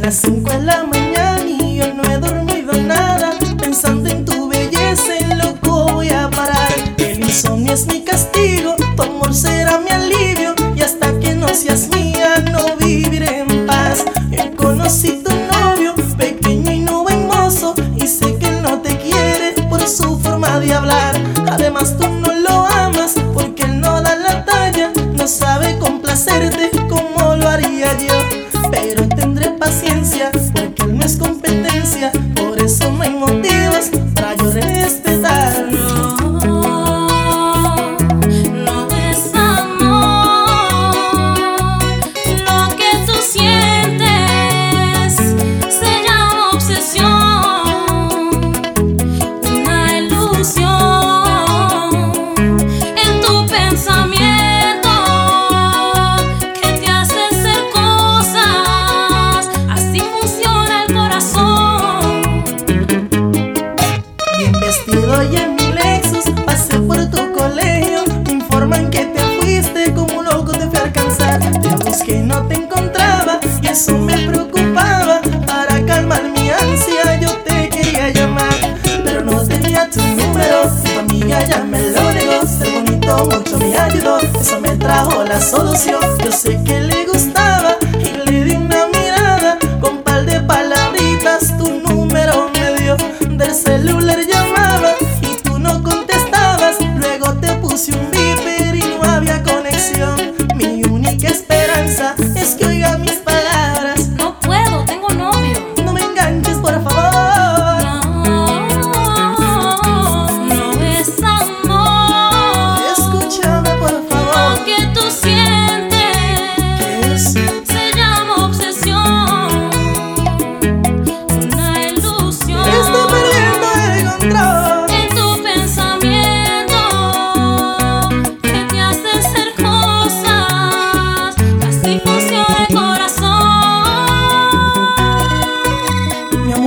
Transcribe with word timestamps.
Las 0.00 0.14
5 0.16 0.50
de 0.50 0.62
la 0.62 0.84
mañana 0.84 1.42
y 1.46 1.76
yo 1.76 1.92
no 1.94 2.02
he 2.10 2.18
dormido 2.18 2.72
nada. 2.72 3.32
Pensando 3.58 4.08
en 4.08 4.24
tu 4.24 4.48
belleza, 4.48 5.16
en 5.18 5.38
loco 5.38 5.92
voy 5.92 6.08
a 6.08 6.28
parar. 6.30 6.72
El 6.98 7.20
insomnio 7.20 7.74
es 7.74 7.86
mi 7.86 8.02
castigo, 8.02 8.76
tu 8.96 9.02
amor 9.02 9.34
será 9.34 9.78
mi 9.78 9.90
alivio. 9.90 10.54
Y 10.74 10.80
hasta 10.82 11.18
que 11.18 11.34
no 11.34 11.48
seas 11.48 11.88
mía, 11.88 12.42
no 12.50 12.76
viviré 12.76 13.40
en 13.40 13.66
paz. 13.66 14.04
Yo 14.30 14.56
conocí 14.56 15.22
tu 15.22 15.32
novio, 15.32 15.94
pequeño 16.16 16.72
y 16.72 16.78
no 16.80 17.02
buen. 17.02 17.28
Y 17.96 18.06
sé 18.06 18.36
que 18.38 18.46
él 18.46 18.62
no 18.62 18.80
te 18.80 18.96
quiere 18.96 19.52
por 19.68 19.86
su 19.86 20.18
forma 20.20 20.60
de 20.60 20.72
hablar. 20.72 21.14
Además, 21.50 21.96
tú 21.98 22.08
no 22.08 22.32
lo 22.32 22.66
amas 22.66 23.14
porque 23.34 23.64
él 23.64 23.80
no 23.80 24.00
da 24.00 24.16
la 24.16 24.44
talla. 24.44 24.92
No 25.12 25.26
sabe 25.26 25.78
complacerte 25.78 26.70
como 26.88 27.36
lo 27.36 27.48
haría 27.48 27.96
yo. 27.98 28.49
Pero 28.82 29.06
tendré 29.08 29.50
paciencia 29.50 30.30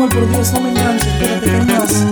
amor, 0.03 0.19
por 0.19 0.29
Dios, 0.29 0.53
no 0.53 0.61
me 0.61 0.69
enganches, 0.69 1.07
espérate 1.07 1.45
que 1.45 1.61
más. 1.61 2.05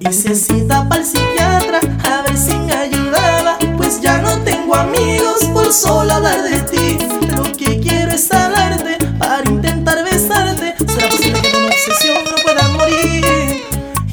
Hice 0.00 0.34
cita 0.34 0.88
para 0.88 1.00
el 1.00 1.06
psiquiatra 1.06 1.80
a 2.04 2.22
ver 2.22 2.36
si 2.36 2.54
me 2.54 2.72
ayudaba. 2.72 3.58
Pues 3.76 4.00
ya 4.00 4.18
no 4.18 4.38
tengo 4.42 4.74
amigos 4.74 5.44
por 5.52 5.72
solo 5.72 6.12
hablar 6.12 6.42
de 6.42 6.60
ti. 6.62 6.98
Lo 7.36 7.44
que 7.52 7.80
quiero 7.80 8.12
es 8.12 8.30
hablarte 8.32 8.98
para 9.18 9.48
intentar 9.48 10.04
besarte. 10.04 10.74
Será 10.86 11.08
posible 11.08 11.40
que 11.40 11.56
una 11.56 11.66
obsesión 11.66 12.18
no 12.24 12.42
pueda 12.42 12.68
morir. 12.68 13.62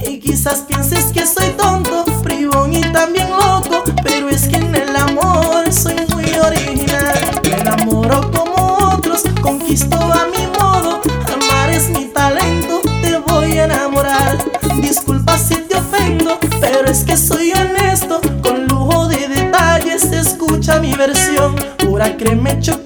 Y 0.05 0.19
quizás 0.19 0.59
pienses 0.59 1.05
que 1.05 1.25
soy 1.25 1.49
tonto, 1.57 2.05
bribón 2.23 2.73
y 2.73 2.81
también 2.81 3.29
loco. 3.31 3.83
Pero 4.03 4.29
es 4.29 4.47
que 4.47 4.57
en 4.57 4.75
el 4.75 4.95
amor 4.95 5.71
soy 5.73 5.95
muy 6.09 6.25
original. 6.37 7.41
Me 7.43 7.61
enamoro 7.61 8.29
como 8.31 8.93
otros, 8.93 9.23
conquisto 9.41 9.97
a 9.97 10.28
escucha 20.99 21.39
mi 21.39 21.53
versión. 21.53 21.55
Pura 21.77 22.17
crema 22.17 22.51
y 22.51 22.59
chocolate, 22.59 22.78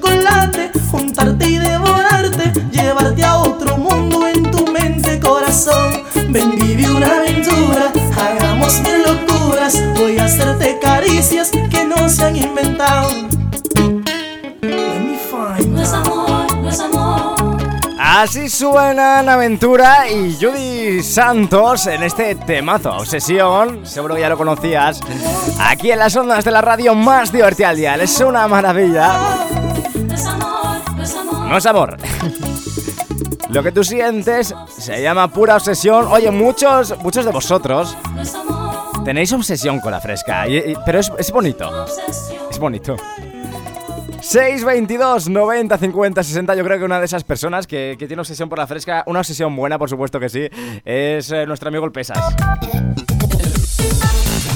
Así 18.24 18.48
suenan 18.48 19.28
Aventura 19.28 20.10
y 20.10 20.38
Judy 20.40 21.04
Santos 21.04 21.88
en 21.88 22.04
este 22.04 22.36
temazo, 22.36 22.96
Obsesión, 22.96 23.86
seguro 23.86 24.16
que 24.16 24.22
ya 24.22 24.30
lo 24.30 24.38
conocías, 24.38 25.02
aquí 25.60 25.92
en 25.92 26.00
las 26.00 26.16
ondas 26.16 26.46
de 26.46 26.52
la 26.52 26.62
radio 26.62 26.96
más 26.96 27.34
divertida 27.34 27.68
al 27.68 27.76
día, 27.76 27.96
es 27.96 28.18
una 28.22 28.48
maravilla, 28.48 29.12
No 31.50 31.58
es 31.58 31.66
amor. 31.66 31.98
Lo 33.50 33.62
que 33.62 33.74
tú 33.74 33.84
sientes 33.84 34.56
se 34.70 35.02
llama 35.02 35.28
pura 35.28 35.58
obsesión. 35.58 36.08
Oye, 36.08 36.32
muchos, 36.32 36.98
muchos 37.00 37.26
de 37.26 37.32
vosotros 37.32 37.98
tenéis 39.04 39.34
obsesión 39.34 39.82
con 39.82 39.92
la 39.92 40.00
fresca, 40.00 40.46
pero 40.86 41.00
es, 41.00 41.12
es 41.18 41.30
bonito, 41.30 41.86
es 42.50 42.58
bonito. 42.58 42.96
622 44.24 45.28
90 45.30 45.78
50 45.78 46.24
60 46.24 46.56
Yo 46.56 46.64
creo 46.64 46.80
que 46.80 46.86
una 46.86 47.00
de 47.00 47.06
esas 47.06 47.24
personas 47.26 47.68
que, 47.68 47.98
que 48.00 48.08
tiene 48.08 48.22
obsesión 48.22 48.48
por 48.48 48.58
la 48.58 48.66
fresca 48.68 49.04
Una 49.06 49.20
obsesión 49.20 49.54
buena, 49.56 49.78
por 49.78 49.90
supuesto 49.90 50.20
que 50.20 50.30
sí 50.30 50.48
Es 50.86 51.30
eh, 51.32 51.46
nuestro 51.46 51.68
amigo 51.68 51.86
el 51.86 51.92
Pesas 51.92 52.18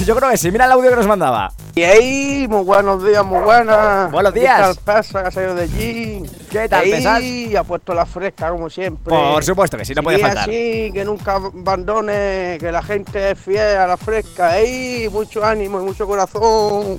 Yo 0.06 0.16
creo 0.16 0.30
que 0.30 0.38
sí, 0.38 0.50
mira 0.50 0.64
el 0.64 0.72
audio 0.72 0.88
que 0.88 0.96
nos 0.96 1.06
mandaba 1.06 1.52
Y 1.76 1.82
ahí, 1.82 2.46
muy 2.48 2.64
buenos 2.64 3.04
días, 3.04 3.22
muy 3.26 3.40
buenas. 3.40 4.10
Buenos 4.10 4.32
¿Qué 4.32 4.40
días. 4.40 4.58
tal 4.58 4.76
pasa, 4.84 5.20
que 5.22 5.28
ha 5.28 5.30
salido 5.30 5.54
de 5.54 5.62
allí? 5.64 6.22
¿Qué 6.50 6.66
tal, 6.66 6.84
Pesas? 6.84 7.22
ha 7.58 7.64
puesto 7.64 7.92
la 7.92 8.06
fresca, 8.06 8.48
como 8.50 8.70
siempre. 8.70 9.10
Por 9.10 9.44
supuesto 9.44 9.76
que 9.76 9.84
sí, 9.84 9.92
no 9.94 10.02
puede 10.02 10.18
faltar 10.18 10.48
que 10.48 11.02
nunca 11.04 11.34
abandone, 11.36 12.56
que 12.58 12.72
la 12.72 12.82
gente 12.82 13.32
es 13.32 13.38
fiel 13.38 13.76
a 13.76 13.86
la 13.86 13.96
fresca. 13.98 14.48
Ahí, 14.52 15.08
mucho 15.12 15.44
ánimo 15.44 15.78
y 15.80 15.84
mucho 15.84 16.06
corazón. 16.06 16.98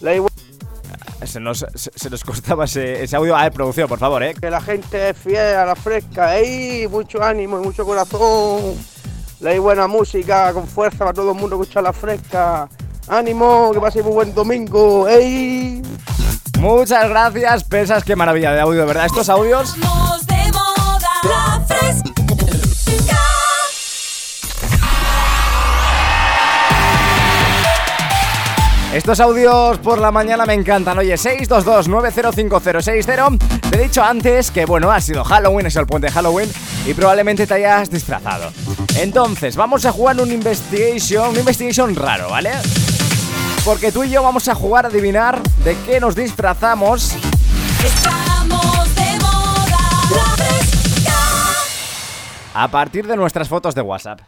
La 0.00 0.14
igual- 0.14 0.30
se 1.24 1.40
nos, 1.40 1.64
se, 1.74 1.90
se 1.94 2.10
nos 2.10 2.24
costaba 2.24 2.64
ese, 2.64 3.02
ese 3.02 3.16
audio 3.16 3.36
Ah, 3.36 3.50
producción, 3.50 3.88
por 3.88 3.98
favor, 3.98 4.22
eh 4.22 4.34
que 4.34 4.50
la 4.50 4.60
gente 4.60 5.10
es 5.10 5.16
fiel 5.16 5.56
a 5.56 5.64
la 5.64 5.76
fresca. 5.76 6.28
Ahí, 6.28 6.86
mucho 6.90 7.22
ánimo 7.22 7.58
y 7.60 7.62
mucho 7.64 7.84
corazón. 7.84 8.74
La 9.40 9.58
buena 9.60 9.86
música 9.86 10.52
con 10.52 10.66
fuerza 10.66 10.98
para 10.98 11.12
todo 11.12 11.32
el 11.32 11.38
mundo 11.38 11.60
escuchar 11.60 11.82
la 11.82 11.92
fresca. 11.92 12.68
Ánimo, 13.08 13.70
que 13.72 13.80
paséis 13.80 14.04
muy 14.04 14.14
buen 14.14 14.34
domingo. 14.34 15.06
¡Ey! 15.08 15.82
Muchas 16.58 17.08
gracias, 17.08 17.64
pesas, 17.64 18.02
qué 18.02 18.16
maravilla 18.16 18.52
de 18.52 18.60
audio, 18.60 18.86
¿verdad? 18.86 19.06
Estos 19.06 19.28
audios 19.28 19.74
de 19.74 20.52
moda. 20.52 21.08
La 21.24 21.64
fresca. 21.66 22.15
Estos 28.96 29.20
audios 29.20 29.78
por 29.80 29.98
la 29.98 30.10
mañana 30.10 30.46
me 30.46 30.54
encantan. 30.54 30.96
Oye, 30.96 31.12
622-905060. 31.16 33.38
Te 33.68 33.76
he 33.76 33.82
dicho 33.82 34.02
antes 34.02 34.50
que, 34.50 34.64
bueno, 34.64 34.90
ha 34.90 35.02
sido 35.02 35.22
Halloween, 35.22 35.66
es 35.66 35.76
el 35.76 35.84
puente 35.84 36.06
de 36.06 36.14
Halloween 36.14 36.50
y 36.86 36.94
probablemente 36.94 37.46
te 37.46 37.52
hayas 37.52 37.90
disfrazado. 37.90 38.50
Entonces, 38.98 39.54
vamos 39.54 39.84
a 39.84 39.92
jugar 39.92 40.18
un 40.18 40.32
investigation, 40.32 41.28
un 41.28 41.36
investigation 41.36 41.94
raro, 41.94 42.30
¿vale? 42.30 42.52
Porque 43.66 43.92
tú 43.92 44.02
y 44.02 44.08
yo 44.08 44.22
vamos 44.22 44.48
a 44.48 44.54
jugar 44.54 44.86
a 44.86 44.88
adivinar 44.88 45.42
de 45.62 45.76
qué 45.84 46.00
nos 46.00 46.16
disfrazamos 46.16 47.12
Estamos 47.84 48.94
de 48.94 49.18
moda. 49.20 49.90
La 50.14 50.24
fresca. 50.42 51.12
a 52.54 52.68
partir 52.68 53.06
de 53.06 53.14
nuestras 53.14 53.46
fotos 53.46 53.74
de 53.74 53.82
WhatsApp. 53.82 54.22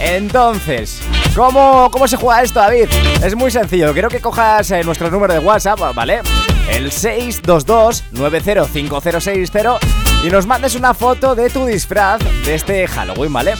Entonces, 0.00 1.00
¿cómo, 1.36 1.88
cómo 1.90 2.08
se 2.08 2.16
juega 2.16 2.42
esto, 2.42 2.58
David? 2.58 2.88
Es 3.22 3.36
muy 3.36 3.50
sencillo, 3.50 3.92
quiero 3.92 4.08
que 4.08 4.18
cojas 4.20 4.70
eh, 4.70 4.82
nuestro 4.82 5.10
número 5.10 5.34
de 5.34 5.40
WhatsApp, 5.40 5.78
¿vale? 5.94 6.22
El 6.70 6.90
622-905060 6.90 9.78
y 10.24 10.30
nos 10.30 10.46
mandes 10.46 10.74
una 10.74 10.94
foto 10.94 11.34
de 11.34 11.50
tu 11.50 11.66
disfraz 11.66 12.20
de 12.44 12.54
este 12.54 12.88
Halloween, 12.88 13.30
¿vale? 13.32 13.52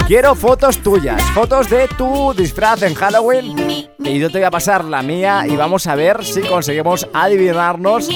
Quiero 0.07 0.36
fotos 0.36 0.80
tuyas, 0.80 1.21
fotos 1.31 1.69
de 1.69 1.88
tu 1.89 2.33
disfraz 2.33 2.81
en 2.83 2.95
Halloween. 2.95 3.88
Y 4.00 4.19
yo 4.19 4.30
te 4.30 4.39
voy 4.39 4.45
a 4.45 4.51
pasar 4.51 4.86
la 4.86 5.01
mía 5.01 5.45
y 5.48 5.56
vamos 5.56 5.88
a 5.88 5.95
ver 5.95 6.25
si 6.25 6.42
conseguimos 6.42 7.07
adivinarnos. 7.13 8.09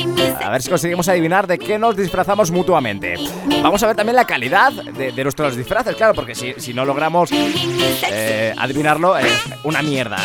A 0.44 0.50
ver 0.50 0.62
si 0.62 0.70
conseguimos 0.70 1.08
adivinar 1.08 1.48
de 1.48 1.60
qué 1.60 1.78
nos 1.78 1.96
disfrazamos 1.96 2.52
mutuamente. 2.52 3.16
Vamos 3.62 3.84
a 3.84 3.88
ver 3.88 3.96
también 3.96 4.16
la 4.16 4.26
calidad 4.26 4.72
de, 4.72 5.24
nuestros 5.24 5.56
disfraces, 5.56 5.96
claro, 5.96 6.14
porque 6.14 6.36
si, 6.36 6.54
si 6.58 6.74
no 6.74 6.86
logramos 6.86 7.30
eh, 7.32 8.54
adivinarlo, 8.58 9.18
es 9.18 9.32
una 9.64 9.82
mierda. 9.82 10.18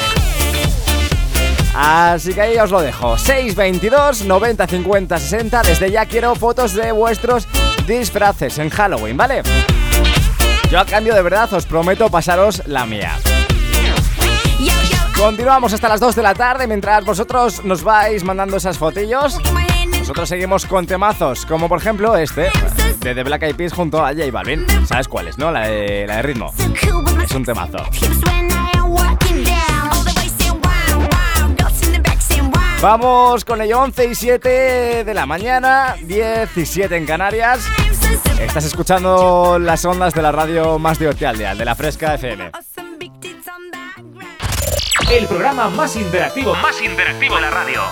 Así 1.82 2.34
que 2.34 2.42
ahí 2.42 2.58
os 2.58 2.70
lo 2.70 2.82
dejo. 2.82 3.16
622 3.16 4.26
90 4.26 4.66
50 4.66 5.18
60. 5.18 5.62
Desde 5.62 5.90
ya 5.90 6.04
quiero 6.04 6.34
fotos 6.34 6.74
de 6.74 6.92
vuestros 6.92 7.48
disfraces 7.86 8.58
en 8.58 8.68
Halloween, 8.68 9.16
¿vale? 9.16 9.42
Yo 10.70 10.78
a 10.78 10.84
cambio 10.84 11.14
de 11.14 11.22
verdad 11.22 11.52
os 11.54 11.64
prometo 11.64 12.10
pasaros 12.10 12.62
la 12.66 12.84
mía. 12.84 13.16
Continuamos 15.16 15.72
hasta 15.72 15.88
las 15.88 16.00
2 16.00 16.16
de 16.16 16.22
la 16.22 16.34
tarde 16.34 16.66
mientras 16.66 17.04
vosotros 17.04 17.64
nos 17.64 17.82
vais 17.82 18.24
mandando 18.24 18.58
esas 18.58 18.76
fotillos. 18.76 19.38
Nosotros 19.98 20.28
seguimos 20.28 20.66
con 20.66 20.86
temazos, 20.86 21.46
como 21.46 21.68
por 21.68 21.78
ejemplo 21.78 22.16
este, 22.16 22.50
de 23.00 23.14
The 23.14 23.22
Black 23.22 23.42
Eyed 23.42 23.56
Peas 23.56 23.72
junto 23.72 24.04
a 24.04 24.10
J 24.12 24.30
Balvin. 24.30 24.66
¿Sabes 24.86 25.08
cuál 25.08 25.28
es, 25.28 25.38
no? 25.38 25.50
La 25.50 25.68
de, 25.68 26.06
la 26.06 26.16
de 26.16 26.22
ritmo. 26.22 26.52
Es 27.22 27.32
un 27.32 27.44
temazo. 27.44 27.78
Vamos 32.80 33.44
con 33.44 33.60
ello 33.60 33.78
11 33.82 34.06
y 34.06 34.14
7 34.14 35.04
de 35.04 35.14
la 35.14 35.26
mañana, 35.26 35.96
17 36.02 36.96
en 36.96 37.04
Canarias. 37.04 37.60
Estás 38.40 38.64
escuchando 38.64 39.58
las 39.58 39.84
ondas 39.84 40.14
de 40.14 40.22
la 40.22 40.32
radio 40.32 40.78
más 40.78 40.98
divertida 40.98 41.28
al 41.28 41.36
día, 41.36 41.54
de 41.54 41.64
la 41.66 41.74
Fresca 41.74 42.14
FM. 42.14 42.52
El 45.10 45.26
programa 45.26 45.68
más 45.68 45.94
interactivo, 45.96 46.54
más 46.54 46.80
interactivo 46.80 47.36
de 47.36 47.40
la 47.42 47.50
radio. 47.50 47.82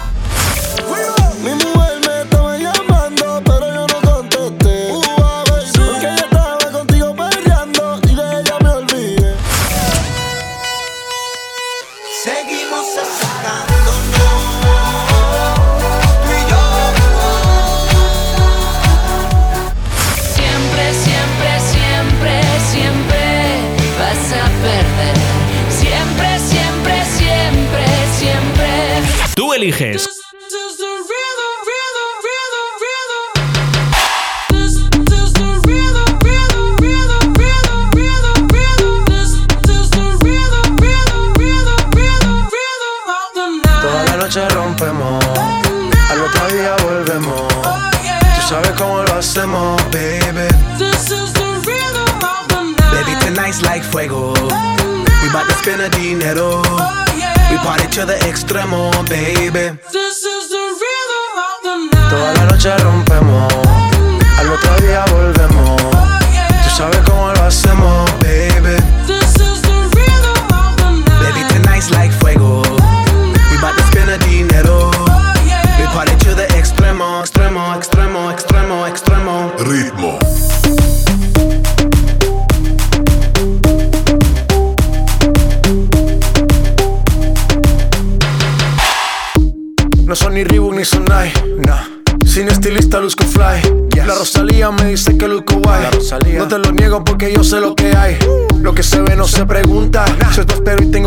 Eliges. 29.59 30.07
Toda 43.81 44.05
la 44.05 44.17
noche 44.17 44.49
rompemos, 44.51 45.25
al 46.11 46.21
otro 46.21 46.49
día 46.49 46.77
volvemos. 46.85 47.49
Tú 48.37 48.49
sabes 48.49 48.71
cómo 48.79 49.03
lo 49.03 49.15
hacemos, 49.15 49.83
baby. 49.91 50.47
Baby, 52.93 53.15
tonight's 53.21 53.63
like 53.63 53.83
fuego. 53.83 54.35
We 55.23 55.29
bout 55.33 55.49
to 55.49 55.55
spend 55.55 55.81
the 55.81 55.89
dinero. 55.99 56.63
Party 57.69 57.87
to 57.89 58.07
the 58.07 58.15
extremo, 58.25 58.91
baby. 59.11 59.79
Toda 62.09 62.33
la 62.33 62.45
noche 62.47 62.75
rompemos, 62.79 63.53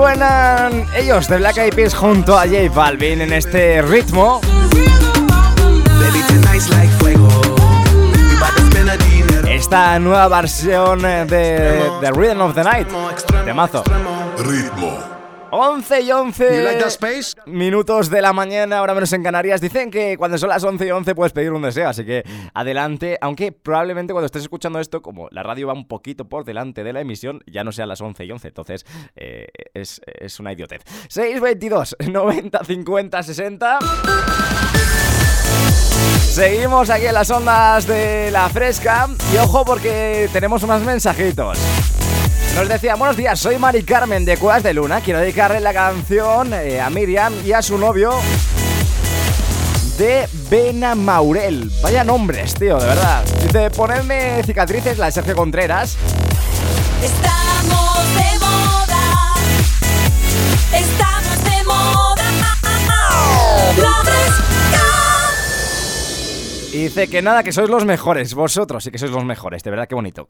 suenan 0.00 0.86
ellos 0.96 1.28
de 1.28 1.36
Black 1.36 1.58
Eyed 1.58 1.74
Peas 1.74 1.94
junto 1.94 2.38
a 2.38 2.46
J 2.46 2.70
Balvin 2.74 3.20
en 3.20 3.34
este 3.34 3.82
ritmo. 3.82 4.40
Esta 9.46 9.98
nueva 9.98 10.28
versión 10.28 11.02
de 11.02 11.82
The 12.00 12.12
Rhythm 12.12 12.40
of 12.40 12.54
the 12.54 12.64
Night. 12.64 12.88
De 13.44 13.52
mazo. 13.52 13.84
Ritmo. 14.38 15.09
11 15.60 16.00
y 16.00 16.10
11 16.10 16.56
You 16.56 16.64
like 16.64 16.84
space? 16.86 17.34
minutos 17.44 18.08
de 18.08 18.22
la 18.22 18.32
mañana, 18.32 18.78
ahora 18.78 18.94
menos 18.94 19.12
en 19.12 19.22
Canarias. 19.22 19.60
Dicen 19.60 19.90
que 19.90 20.16
cuando 20.16 20.38
son 20.38 20.48
las 20.48 20.64
11 20.64 20.86
y 20.86 20.90
11 20.90 21.14
puedes 21.14 21.34
pedir 21.34 21.52
un 21.52 21.60
deseo, 21.60 21.88
así 21.88 22.04
que 22.06 22.24
adelante. 22.54 23.18
Aunque 23.20 23.52
probablemente 23.52 24.14
cuando 24.14 24.24
estés 24.26 24.42
escuchando 24.42 24.80
esto, 24.80 25.02
como 25.02 25.28
la 25.30 25.42
radio 25.42 25.66
va 25.66 25.74
un 25.74 25.86
poquito 25.86 26.24
por 26.28 26.44
delante 26.44 26.82
de 26.82 26.94
la 26.94 27.02
emisión, 27.02 27.42
ya 27.46 27.62
no 27.62 27.72
sean 27.72 27.88
las 27.90 28.00
11 28.00 28.24
y 28.24 28.30
11. 28.32 28.48
Entonces 28.48 28.86
eh, 29.16 29.48
es, 29.74 30.00
es 30.06 30.40
una 30.40 30.52
idiotez. 30.54 30.82
622 31.08 31.96
90 32.10 32.64
50 32.64 33.22
60. 33.22 33.78
Seguimos 36.30 36.88
aquí 36.88 37.04
en 37.06 37.14
las 37.14 37.30
ondas 37.30 37.86
de 37.86 38.30
la 38.30 38.48
fresca. 38.48 39.08
Y 39.34 39.36
ojo 39.36 39.64
porque 39.64 40.30
tenemos 40.32 40.62
unos 40.62 40.80
mensajitos. 40.82 41.58
Nos 42.60 42.68
decía, 42.68 42.94
buenos 42.94 43.16
días, 43.16 43.40
soy 43.40 43.58
Mari 43.58 43.82
Carmen 43.84 44.26
de 44.26 44.36
Cuevas 44.36 44.62
de 44.62 44.74
Luna. 44.74 45.00
Quiero 45.00 45.18
dedicarle 45.18 45.60
la 45.60 45.72
canción 45.72 46.52
eh, 46.52 46.78
a 46.78 46.90
Miriam 46.90 47.32
y 47.42 47.52
a 47.52 47.62
su 47.62 47.78
novio 47.78 48.12
de 49.96 50.28
Bena 50.50 50.94
Maurel. 50.94 51.72
Vaya 51.82 52.04
nombres, 52.04 52.52
tío, 52.52 52.78
de 52.78 52.86
verdad. 52.86 53.24
Dice, 53.42 53.70
ponedme 53.70 54.42
cicatrices, 54.42 54.98
la 54.98 55.06
de 55.06 55.12
Sergio 55.12 55.34
Contreras. 55.34 55.96
Estamos 57.02 58.14
de 58.14 58.38
moda. 58.40 59.34
Estamos 60.74 61.44
de 61.44 61.64
moda. 61.64 62.30
La. 63.78 64.02
Y 66.74 66.82
dice 66.82 67.08
que 67.08 67.22
nada, 67.22 67.42
que 67.42 67.52
sois 67.52 67.70
los 67.70 67.86
mejores. 67.86 68.34
Vosotros 68.34 68.84
sí 68.84 68.90
que 68.90 68.98
sois 68.98 69.12
los 69.12 69.24
mejores, 69.24 69.62
de 69.62 69.70
verdad, 69.70 69.88
qué 69.88 69.94
bonito. 69.94 70.28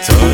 So. 0.00 0.27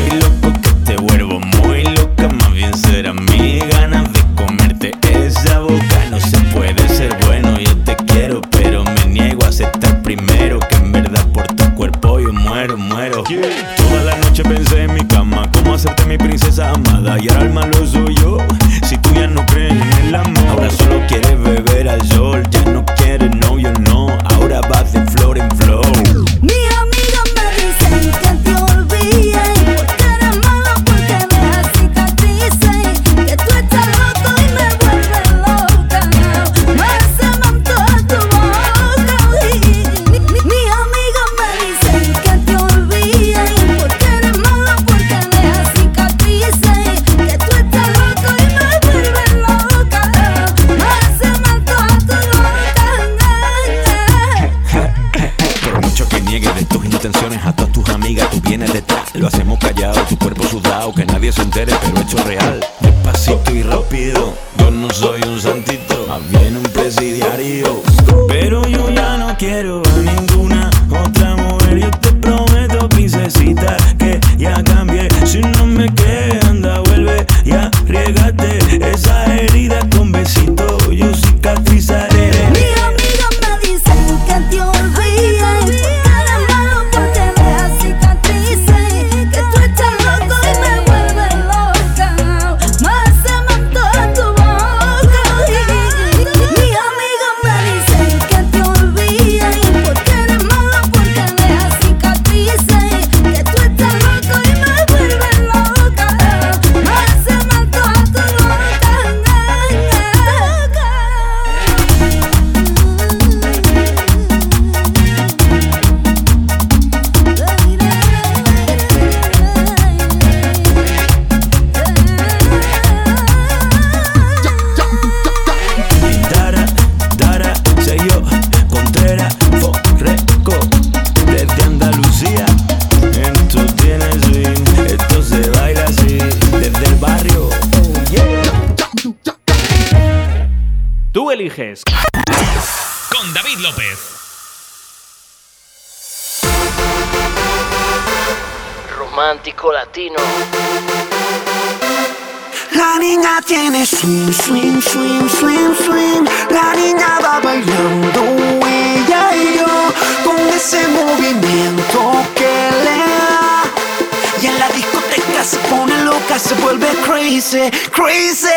Loca, 166.35 166.39
se 166.39 166.55
vuelve 166.55 166.87
crazy, 167.05 167.69
crazy. 167.91 168.47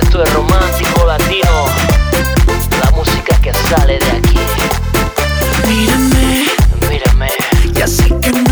Esto 0.00 0.22
es 0.22 0.34
romántico 0.34 1.06
latino. 1.06 1.64
La 2.82 2.90
música 2.92 3.36
que 3.40 3.52
sale 3.52 3.98
de 3.98 4.10
aquí. 4.10 4.38
Mírame, 5.66 6.44
Mírame, 6.88 7.30
ya 7.74 7.86
sé 7.86 8.08
que 8.20 8.43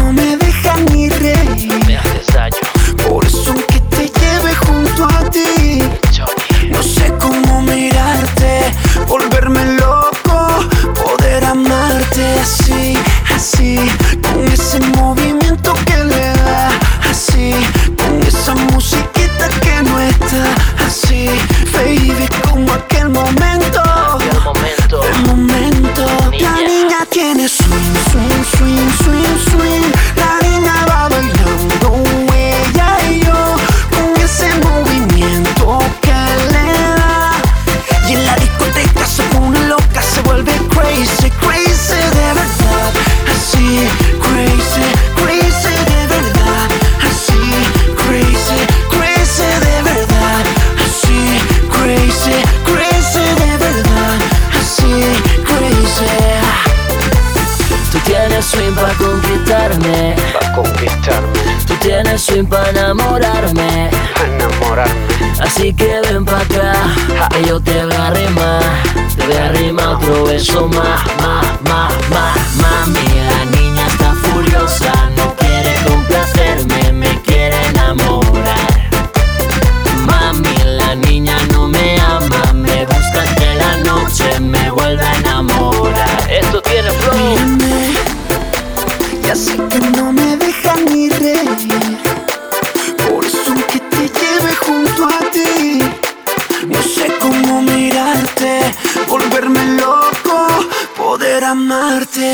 más, 70.24 70.68
más, 70.68 71.16
más. 71.20 71.51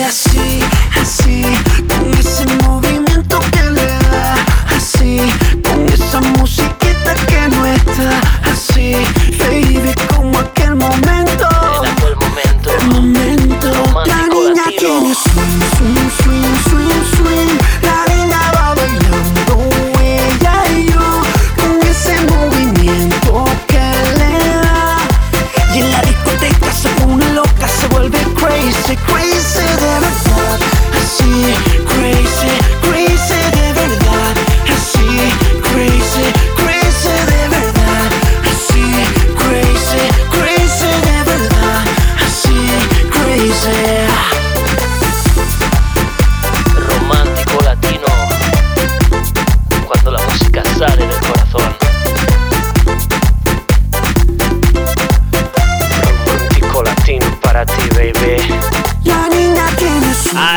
Así, 0.05 0.61
así, 1.01 1.43
con 1.89 2.19
ese 2.19 2.47
movimiento 2.65 3.41
que 3.53 3.63
le 3.71 3.87
da, 3.87 4.35
así, 4.77 5.21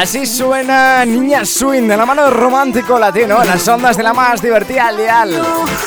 Así 0.02 0.26
suena 0.26 1.06
Niña 1.06 1.46
Swing 1.46 1.88
de 1.88 1.96
la 1.96 2.08
mano 2.08 2.32
romántico 2.32 2.98
latino 2.98 3.44
las 3.44 3.68
ondas 3.68 3.96
de 3.96 4.02
la 4.02 4.16
más 4.16 4.42
divertida 4.42 4.88
al 4.88 4.98
dial. 4.98 5.40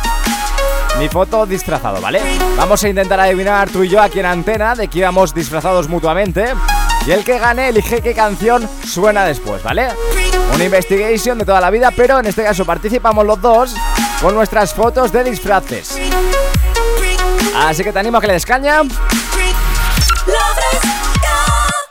Mi 0.98 1.10
foto 1.10 1.46
disfrazado, 1.46 2.02
¿vale? 2.02 2.22
Vamos 2.58 2.84
a 2.84 2.90
intentar 2.90 3.20
adivinar 3.20 3.70
tú 3.70 3.84
y 3.84 3.90
yo 3.90 4.02
aquí 4.02 4.20
en 4.20 4.26
antena 4.26 4.74
de 4.76 4.88
que 4.88 4.98
íbamos 5.00 5.34
disfrazados 5.34 5.88
mutuamente. 5.88 6.54
Y 7.06 7.12
el 7.12 7.24
que 7.24 7.38
gane 7.38 7.70
elige 7.70 8.02
qué 8.02 8.16
canción 8.16 8.68
suena 8.84 9.26
después, 9.26 9.62
¿vale? 9.62 9.90
Una 10.54 10.64
investigation 10.64 11.38
de 11.38 11.46
toda 11.46 11.62
la 11.62 11.70
vida, 11.70 11.92
pero 11.92 12.20
en 12.20 12.26
este 12.26 12.44
caso 12.44 12.66
participamos 12.66 13.26
los 13.26 13.40
dos 13.42 13.76
con 14.22 14.34
nuestras 14.34 14.74
fotos 14.74 15.12
de 15.12 15.24
disfraces. 15.24 16.00
Así 17.58 17.84
que 17.84 17.92
te 17.92 18.00
animo 18.00 18.18
a 18.18 18.22
que 18.22 18.28
le 18.28 18.34
des 18.34 18.46
caña. 18.46 18.82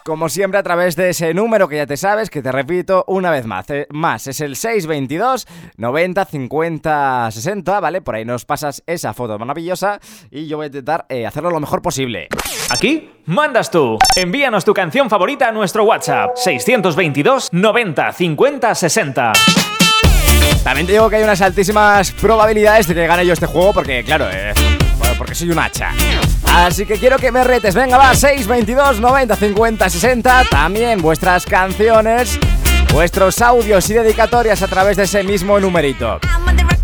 Como 0.04 0.28
siempre, 0.28 0.58
a 0.58 0.62
través 0.62 0.96
de 0.96 1.08
ese 1.08 1.32
número 1.32 1.66
que 1.66 1.76
ya 1.76 1.86
te 1.86 1.96
sabes, 1.96 2.28
que 2.28 2.42
te 2.42 2.52
repito 2.52 3.04
una 3.08 3.30
vez 3.30 3.46
más. 3.46 3.70
eh, 3.70 3.86
más 3.90 4.26
es 4.26 4.40
el 4.42 4.54
622 4.54 5.46
90 5.78 6.24
50 6.26 7.30
60, 7.30 7.80
¿vale? 7.80 8.02
Por 8.02 8.14
ahí 8.14 8.26
nos 8.26 8.44
pasas 8.44 8.82
esa 8.86 9.14
foto 9.14 9.38
maravillosa 9.38 10.00
y 10.30 10.46
yo 10.46 10.58
voy 10.58 10.64
a 10.64 10.66
intentar 10.66 11.06
eh, 11.08 11.26
hacerlo 11.26 11.50
lo 11.50 11.58
mejor 11.58 11.80
posible. 11.80 12.28
Aquí 12.68 13.10
mandas 13.24 13.70
tú. 13.70 13.98
Envíanos 14.14 14.66
tu 14.66 14.74
canción 14.74 15.08
favorita 15.08 15.48
a 15.48 15.52
nuestro 15.52 15.84
WhatsApp 15.84 16.32
622 16.36 17.48
90 17.52 18.12
50 18.12 18.74
60. 18.74 19.32
También 20.64 20.86
te 20.86 20.92
digo 20.92 21.10
que 21.10 21.16
hay 21.16 21.22
unas 21.22 21.42
altísimas 21.42 22.10
probabilidades 22.12 22.86
de 22.88 22.94
que 22.94 23.06
gane 23.06 23.26
yo 23.26 23.34
este 23.34 23.44
juego 23.44 23.74
porque, 23.74 24.02
claro, 24.02 24.26
eh, 24.30 24.53
porque 25.16 25.34
soy 25.34 25.50
un 25.50 25.58
hacha. 25.58 25.90
Así 26.52 26.86
que 26.86 26.98
quiero 26.98 27.18
que 27.18 27.32
me 27.32 27.44
retes. 27.44 27.74
Venga, 27.74 27.96
va, 27.96 28.14
622 28.14 29.00
90 29.00 29.36
50 29.36 29.90
60. 29.90 30.44
También 30.50 31.00
vuestras 31.02 31.44
canciones, 31.44 32.38
vuestros 32.92 33.40
audios 33.40 33.88
y 33.90 33.94
dedicatorias 33.94 34.62
a 34.62 34.68
través 34.68 34.96
de 34.96 35.04
ese 35.04 35.22
mismo 35.22 35.58
numerito. 35.58 36.20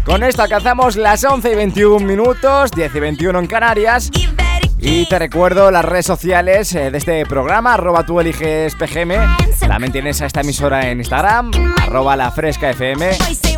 Con 0.05 0.23
esto 0.25 0.43
alcanzamos 0.43 0.97
las 0.97 1.23
11 1.23 1.53
y 1.53 1.55
21 1.55 2.07
minutos, 2.07 2.71
10 2.73 2.95
y 2.95 3.01
21 3.01 3.39
en 3.39 3.47
Canarias. 3.47 4.11
Y 4.83 5.07
te 5.07 5.19
recuerdo 5.19 5.71
las 5.71 5.85
redes 5.85 6.07
sociales 6.07 6.75
eh, 6.75 6.91
de 6.91 6.97
este 6.97 7.27
programa, 7.27 7.75
arroba 7.75 8.05
tú 8.05 8.19
eliges 8.19 8.75
PGM. 8.77 9.13
También 9.61 9.93
tienes 9.93 10.23
a 10.23 10.27
esta 10.27 10.41
emisora 10.41 10.89
en 10.89 10.99
Instagram, 10.99 11.51
arroba 11.83 12.17
la. 12.17 12.33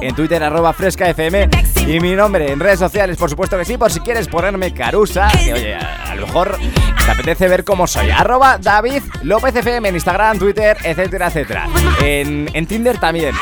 En 0.00 0.14
Twitter, 0.16 0.42
arroba 0.42 0.72
fresca 0.72 1.08
FM. 1.08 1.48
Y 1.87 2.00
mi 2.00 2.14
nombre 2.14 2.50
en 2.50 2.58
redes 2.58 2.80
sociales, 2.80 3.16
por 3.16 3.30
supuesto 3.30 3.56
que 3.56 3.64
sí, 3.64 3.76
por 3.76 3.92
si 3.92 4.00
quieres 4.00 4.26
ponerme 4.26 4.74
carusa. 4.74 5.30
Que 5.44 5.52
oye, 5.52 5.74
a, 5.74 6.14
lo 6.16 6.26
mejor 6.26 6.58
te 7.04 7.11
apetece 7.11 7.48
ver 7.48 7.62
cómo 7.64 7.87
soy. 7.87 8.11
Arroba 8.11 8.58
David 8.58 9.02
López 9.22 9.54
FM 9.54 9.90
en 9.90 9.94
Instagram, 9.94 10.38
Twitter, 10.38 10.76
etcétera, 10.82 11.28
etcétera. 11.28 11.68
En 12.00 12.66
Tinder 12.66 12.98
también. 12.98 13.35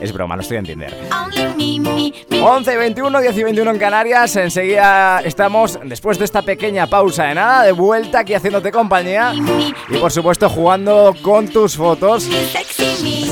Es 0.00 0.12
broma, 0.12 0.36
no 0.36 0.42
estoy 0.42 0.58
en 0.58 0.64
Tinder. 0.64 0.94
11, 2.40 2.76
21, 2.76 3.20
10 3.20 3.36
y 3.36 3.42
21 3.42 3.70
en 3.70 3.78
Canarias. 3.78 4.36
Enseguida 4.36 5.20
estamos, 5.24 5.78
después 5.84 6.18
de 6.18 6.24
esta 6.24 6.42
pequeña 6.42 6.86
pausa 6.86 7.24
de 7.24 7.34
nada, 7.34 7.64
de 7.64 7.72
vuelta 7.72 8.20
aquí 8.20 8.34
haciéndote 8.34 8.70
compañía. 8.70 9.32
Y 9.88 9.96
por 9.96 10.12
supuesto 10.12 10.48
jugando 10.48 11.14
con 11.22 11.48
tus 11.48 11.76
fotos. 11.76 12.28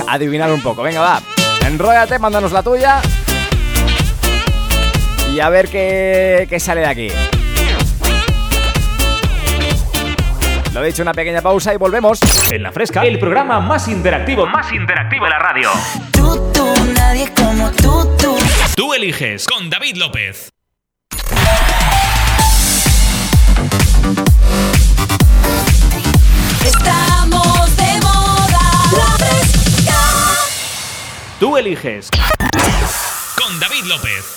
Adivinar 0.09 0.51
un 0.53 0.63
poco. 0.63 0.83
Venga, 0.83 1.01
va. 1.01 1.23
Enróllate, 1.67 2.19
mándanos 2.19 2.53
la 2.53 2.63
tuya. 2.63 3.01
Y 5.33 5.41
a 5.41 5.49
ver 5.49 5.69
qué, 5.69 6.47
qué 6.49 6.59
sale 6.59 6.81
de 6.81 6.87
aquí. 6.87 7.09
Lo 10.77 10.85
he 10.85 10.89
dicho, 10.89 11.01
una 11.01 11.15
pequeña 11.15 11.41
pausa 11.41 11.73
y 11.73 11.79
volvemos. 11.79 12.21
En 12.53 12.63
la 12.63 12.71
fresca, 12.71 13.01
el 13.01 13.19
programa 13.19 13.61
más 13.61 13.89
interactivo, 13.89 14.47
más 14.47 14.71
interactivo 14.75 15.25
de 15.25 15.31
la 15.31 15.39
radio. 15.39 15.71
Tú, 16.13 16.53
tú, 16.53 16.67
nadie 16.95 17.33
como 17.35 17.71
tú, 17.71 18.15
tú. 18.19 18.37
Tú 18.77 18.93
eliges 18.93 19.47
con 19.47 19.71
David 19.71 19.97
López. 19.97 20.51
Estamos 26.63 27.77
de 27.79 28.01
moda. 28.03 28.61
La 28.93 29.17
fresca. 29.17 29.95
Tú 31.41 31.57
eliges 31.57 32.11
con 33.35 33.59
David 33.61 33.85
López. 33.85 34.37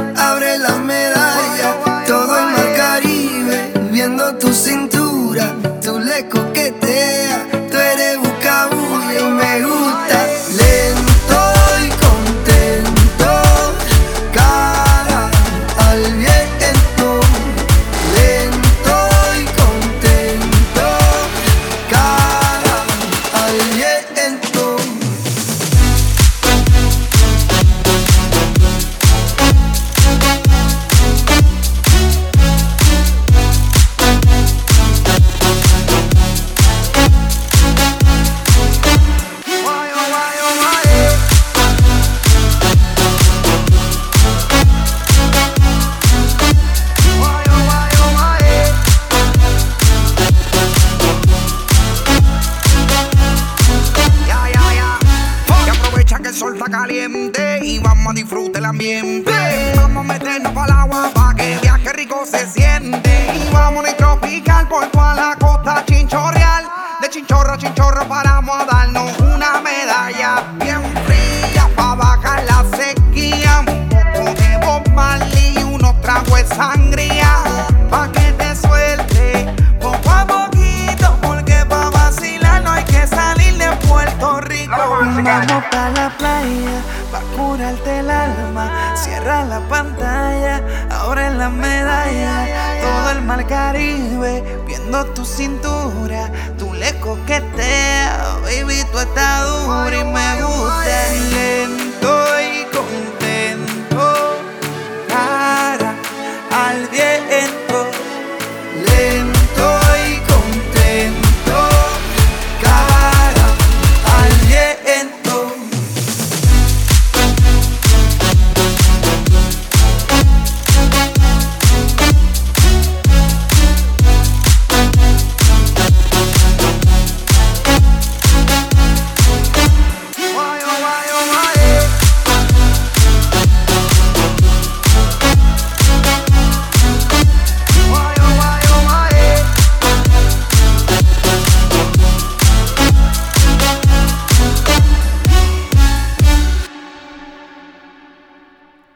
Vamos 85.23 85.63
pa' 85.71 85.89
la 85.91 86.09
playa, 86.17 86.81
pa' 87.11 87.21
curarte 87.35 87.99
el 87.99 88.09
alma. 88.09 88.95
Cierra 88.95 89.45
la 89.45 89.59
pantalla, 89.69 90.61
abre 90.89 91.29
la 91.31 91.49
medalla. 91.49 92.81
Todo 92.81 93.11
el 93.11 93.21
mar 93.21 93.45
Caribe, 93.45 94.43
viendo 94.65 95.05
tu 95.13 95.23
cintura. 95.23 96.31
Tú 96.57 96.73
le 96.73 96.99
coqueteas, 96.99 98.41
baby, 98.41 98.83
tú 98.91 98.99
estás 98.99 99.47
dura 99.47 99.95
y 99.95 100.03
me 100.03 100.41
gusta. 100.41 101.13
Lento 101.31 102.39
y 102.39 102.60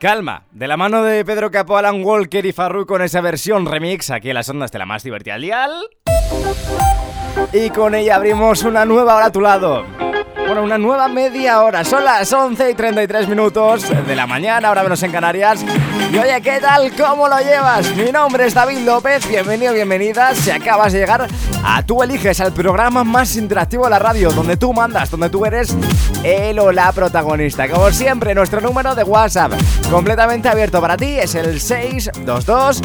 Calma, 0.05 0.43
de 0.51 0.67
la 0.67 0.77
mano 0.77 1.01
de 1.01 1.25
Pedro 1.25 1.49
Capó, 1.49 1.77
Alan 1.77 2.03
Walker 2.03 2.45
y 2.45 2.51
Farru 2.51 2.85
con 2.85 3.01
esa 3.01 3.21
versión 3.21 3.65
remix 3.65 4.11
aquí 4.11 4.29
en 4.29 4.35
las 4.35 4.47
ondas 4.47 4.71
de 4.71 4.77
la 4.77 4.85
más 4.85 5.01
divertida 5.01 5.33
al 5.33 5.41
dial. 5.41 5.71
Y 7.51 7.71
con 7.71 7.95
ella 7.95 8.17
abrimos 8.17 8.61
una 8.61 8.85
nueva 8.85 9.15
hora 9.15 9.25
a 9.25 9.31
tu 9.31 9.41
lado. 9.41 10.04
Bueno, 10.45 10.61
una 10.61 10.77
nueva 10.77 11.07
media 11.07 11.63
hora. 11.63 11.83
Son 11.83 12.03
las 12.03 12.31
11 12.31 12.69
y 12.69 12.75
33 12.75 13.27
minutos 13.27 13.89
de 13.89 14.15
la 14.15 14.27
mañana, 14.27 14.67
ahora 14.67 14.83
menos 14.83 15.01
en 15.01 15.11
Canarias. 15.11 15.65
Y 16.11 16.17
oye, 16.19 16.39
¿qué 16.41 16.59
tal? 16.59 16.91
¿Cómo 16.95 17.27
lo 17.27 17.39
llevas? 17.39 17.95
Mi 17.95 18.11
nombre 18.11 18.45
es 18.45 18.53
David 18.53 18.85
López. 18.85 19.27
Bienvenido, 19.27 19.73
bienvenida. 19.73 20.35
Si 20.35 20.51
acabas 20.51 20.93
de 20.93 20.99
llegar 20.99 21.27
a 21.63 21.83
Tú 21.83 22.03
Eliges, 22.03 22.39
al 22.41 22.53
programa 22.53 23.03
más 23.03 23.35
interactivo 23.37 23.85
de 23.85 23.89
la 23.89 23.97
radio, 23.97 24.31
donde 24.31 24.55
tú 24.55 24.71
mandas, 24.71 25.09
donde 25.09 25.31
tú 25.31 25.45
eres 25.45 25.75
el 26.23 26.59
o 26.59 26.71
la 26.71 26.91
protagonista. 26.91 27.67
Como 27.67 27.89
siempre, 27.89 28.35
nuestro 28.35 28.61
número 28.61 28.93
de 28.93 29.01
WhatsApp 29.03 29.53
completamente 29.89 30.47
abierto 30.47 30.79
para 30.79 30.95
ti 30.95 31.17
es 31.17 31.33
el 31.33 31.59
622 31.59 32.81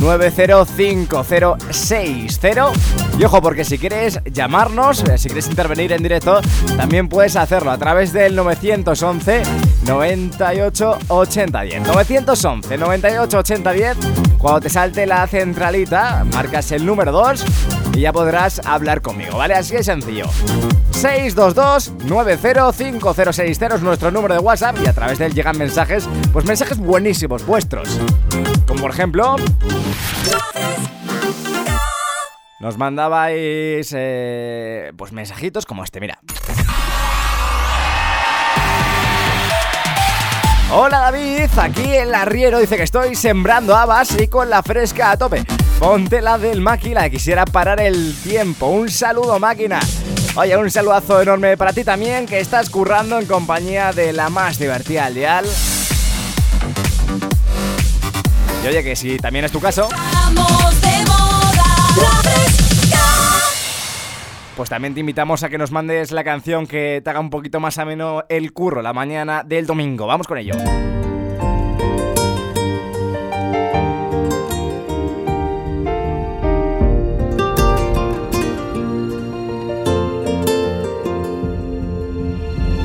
905060. 0.00 2.72
Y 3.18 3.24
ojo, 3.24 3.40
porque 3.40 3.64
si 3.64 3.78
quieres 3.78 4.20
llamarnos, 4.24 5.04
eh, 5.04 5.16
si 5.16 5.28
quieres 5.28 5.46
intervenir 5.46 5.92
en 5.92 6.02
directo, 6.02 6.40
también 6.76 7.03
puedes 7.08 7.36
hacerlo 7.36 7.70
a 7.70 7.78
través 7.78 8.12
del 8.12 8.36
911 8.36 9.42
98 9.86 10.98
80 11.08 11.60
10. 11.62 11.82
911 11.86 12.78
98 12.78 13.38
80 13.38 13.72
10. 13.72 13.96
Cuando 14.38 14.60
te 14.60 14.68
salte 14.68 15.06
la 15.06 15.26
centralita, 15.26 16.24
marcas 16.32 16.70
el 16.72 16.84
número 16.84 17.12
2 17.12 17.44
y 17.94 18.00
ya 18.00 18.12
podrás 18.12 18.60
hablar 18.66 19.02
conmigo, 19.02 19.38
¿vale? 19.38 19.54
Así 19.54 19.74
de 19.74 19.82
sencillo. 19.82 20.26
622 20.90 21.92
905060 22.04 23.66
es 23.74 23.82
nuestro 23.82 24.10
número 24.10 24.34
de 24.34 24.40
WhatsApp 24.40 24.76
y 24.84 24.86
a 24.86 24.92
través 24.92 25.18
de 25.18 25.26
él 25.26 25.34
llegan 25.34 25.58
mensajes, 25.58 26.08
pues 26.32 26.44
mensajes 26.44 26.78
buenísimos 26.78 27.44
vuestros. 27.46 27.88
Como 28.66 28.80
por 28.80 28.90
ejemplo, 28.90 29.36
nos 32.60 32.78
mandabais 32.78 33.92
eh, 33.96 34.92
pues 34.96 35.12
mensajitos 35.12 35.66
como 35.66 35.84
este, 35.84 36.00
mira. 36.00 36.18
Hola 40.72 40.98
David, 40.98 41.50
aquí 41.58 41.94
el 41.94 42.14
arriero 42.14 42.58
dice 42.58 42.76
que 42.76 42.82
estoy 42.82 43.14
sembrando 43.14 43.76
habas 43.76 44.18
y 44.18 44.28
con 44.28 44.48
la 44.50 44.62
fresca 44.62 45.10
a 45.12 45.16
tope. 45.16 45.44
Ponte 45.78 46.22
la 46.22 46.38
del 46.38 46.60
máquina, 46.60 47.08
quisiera 47.10 47.44
parar 47.44 47.80
el 47.80 48.14
tiempo. 48.22 48.66
Un 48.66 48.88
saludo 48.88 49.38
máquina. 49.38 49.78
Oye, 50.36 50.56
un 50.56 50.70
saludazo 50.70 51.20
enorme 51.20 51.56
para 51.56 51.72
ti 51.72 51.84
también, 51.84 52.26
que 52.26 52.40
estás 52.40 52.70
currando 52.70 53.18
en 53.18 53.26
compañía 53.26 53.92
de 53.92 54.12
la 54.12 54.30
más 54.30 54.58
divertida 54.58 55.04
al 55.04 55.14
dial. 55.14 55.46
Y 58.64 58.66
oye, 58.66 58.82
que 58.82 58.96
si 58.96 59.18
también 59.18 59.44
es 59.44 59.52
tu 59.52 59.60
caso, 59.60 59.88
Vamos 60.12 60.74
pues 64.56 64.70
también 64.70 64.94
te 64.94 65.00
invitamos 65.00 65.42
a 65.42 65.48
que 65.48 65.58
nos 65.58 65.72
mandes 65.72 66.12
la 66.12 66.24
canción 66.24 66.66
que 66.66 67.00
te 67.02 67.10
haga 67.10 67.20
un 67.20 67.30
poquito 67.30 67.60
más 67.60 67.78
ameno 67.78 68.24
el 68.28 68.52
curro 68.52 68.82
la 68.82 68.92
mañana 68.92 69.42
del 69.44 69.66
domingo. 69.66 70.06
Vamos 70.06 70.26
con 70.26 70.38
ello. 70.38 70.54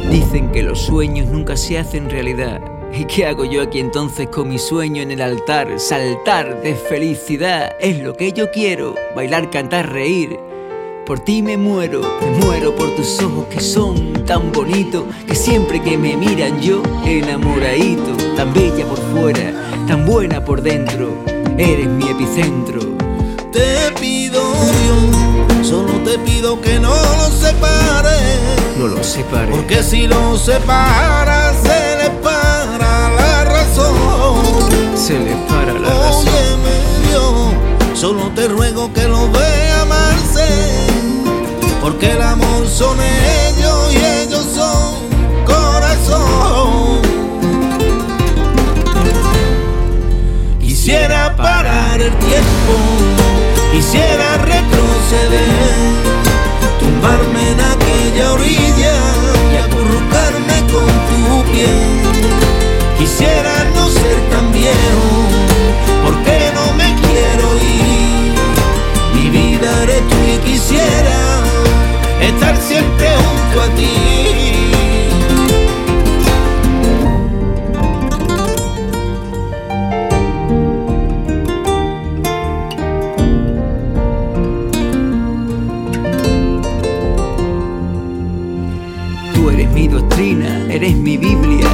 Dicen 0.10 0.52
que 0.52 0.64
los 0.64 0.82
sueños 0.82 1.28
nunca 1.28 1.56
se 1.56 1.78
hacen 1.78 2.10
realidad. 2.10 2.62
¿Y 2.92 3.06
qué 3.06 3.28
hago 3.28 3.46
yo 3.46 3.62
aquí 3.62 3.80
entonces 3.80 4.28
con 4.30 4.50
mi 4.50 4.58
sueño 4.58 5.04
en 5.04 5.12
el 5.12 5.22
altar? 5.22 5.80
Saltar 5.80 6.62
de 6.62 6.74
felicidad 6.74 7.76
es 7.80 8.00
lo 8.00 8.16
que 8.16 8.34
yo 8.34 8.50
quiero. 8.50 8.96
Bailar, 9.16 9.52
cantar, 9.52 9.92
reír. 9.92 10.49
Por 11.10 11.22
ti 11.22 11.41
me 11.41 11.58
muero, 11.58 12.02
me 12.22 12.45
muero 12.45 12.76
por 12.76 12.95
tus 12.95 13.19
ojos 13.24 13.48
que 13.50 13.60
son 13.60 14.13
tan 14.28 14.52
bonitos 14.52 15.06
que 15.26 15.34
siempre 15.34 15.82
que 15.82 15.98
me 15.98 16.15
miran 16.15 16.62
yo 16.62 16.84
enamoradito, 17.04 18.15
tan 18.36 18.54
bella 18.54 18.86
por 18.86 19.00
fuera, 19.12 19.52
tan 19.88 20.06
buena 20.06 20.45
por 20.45 20.62
dentro, 20.62 21.10
eres 21.58 21.88
mi 21.88 22.10
epicentro. 22.10 22.82
Te 23.52 23.91
pido 24.00 24.39
Dios, 24.84 25.67
solo 25.67 25.93
te 26.04 26.19
pido 26.19 26.62
que 26.62 26.80
no 26.80 26.93
los 26.93 27.34
separes. 27.34 28.22
No 28.78 28.86
lo 28.86 29.04
separes. 29.04 29.50
Porque 29.50 29.82
si 29.82 30.06
los 30.06 30.39
separas 30.39 31.56
se 31.63 32.04
le 32.04 32.10
para 32.22 33.10
la 33.15 33.45
razón. 33.45 34.36
Se 34.95 35.17
le 35.17 35.34
para 35.48 35.74
la 35.74 35.89
razón. 35.89 36.28
Óyeme 36.28 37.10
Dios, 37.10 38.00
solo 38.00 38.30
te 38.36 38.48
ruego 38.48 38.93
que 38.93 39.08
lo 39.08 39.28
vea 39.32 39.82
amarse. 39.82 40.19
Porque 41.89 42.12
el 42.12 42.21
amor 42.21 42.67
son 42.67 42.99
ellos 43.02 43.93
y 43.95 43.97
ellos 43.97 44.45
son 44.54 44.93
corazón. 45.43 47.02
Quisiera 50.60 51.36
parar 51.36 51.99
el 51.99 52.13
tiempo, 52.19 52.73
quisiera 53.71 54.38
retroceder, 54.38 55.73
tumbarme 56.80 57.54
en 57.54 57.60
aquella 57.60 58.34
orilla 58.34 58.93
y 59.52 59.58
acurrucarme 59.58 60.58
con 60.71 60.91
tu 61.10 61.52
piel. 61.52 62.04
Quisiera 62.99 63.65
no 63.73 63.89
ser 63.89 64.17
tan 64.30 64.52
viejo, 64.52 65.08
porque 66.06 66.52
no 66.54 66.71
me 66.75 66.93
quiero 67.02 67.58
ir. 67.58 68.36
Mi 69.15 69.30
vida 69.32 69.84
eres 69.84 70.08
tú 70.08 70.17
y 70.36 70.38
quisiera 70.52 71.19
Tú 89.34 89.50
eres 89.50 89.69
mi 89.72 89.88
doctrina, 89.88 90.65
eres 90.69 90.95
mi 90.95 91.17
Biblia. 91.17 91.67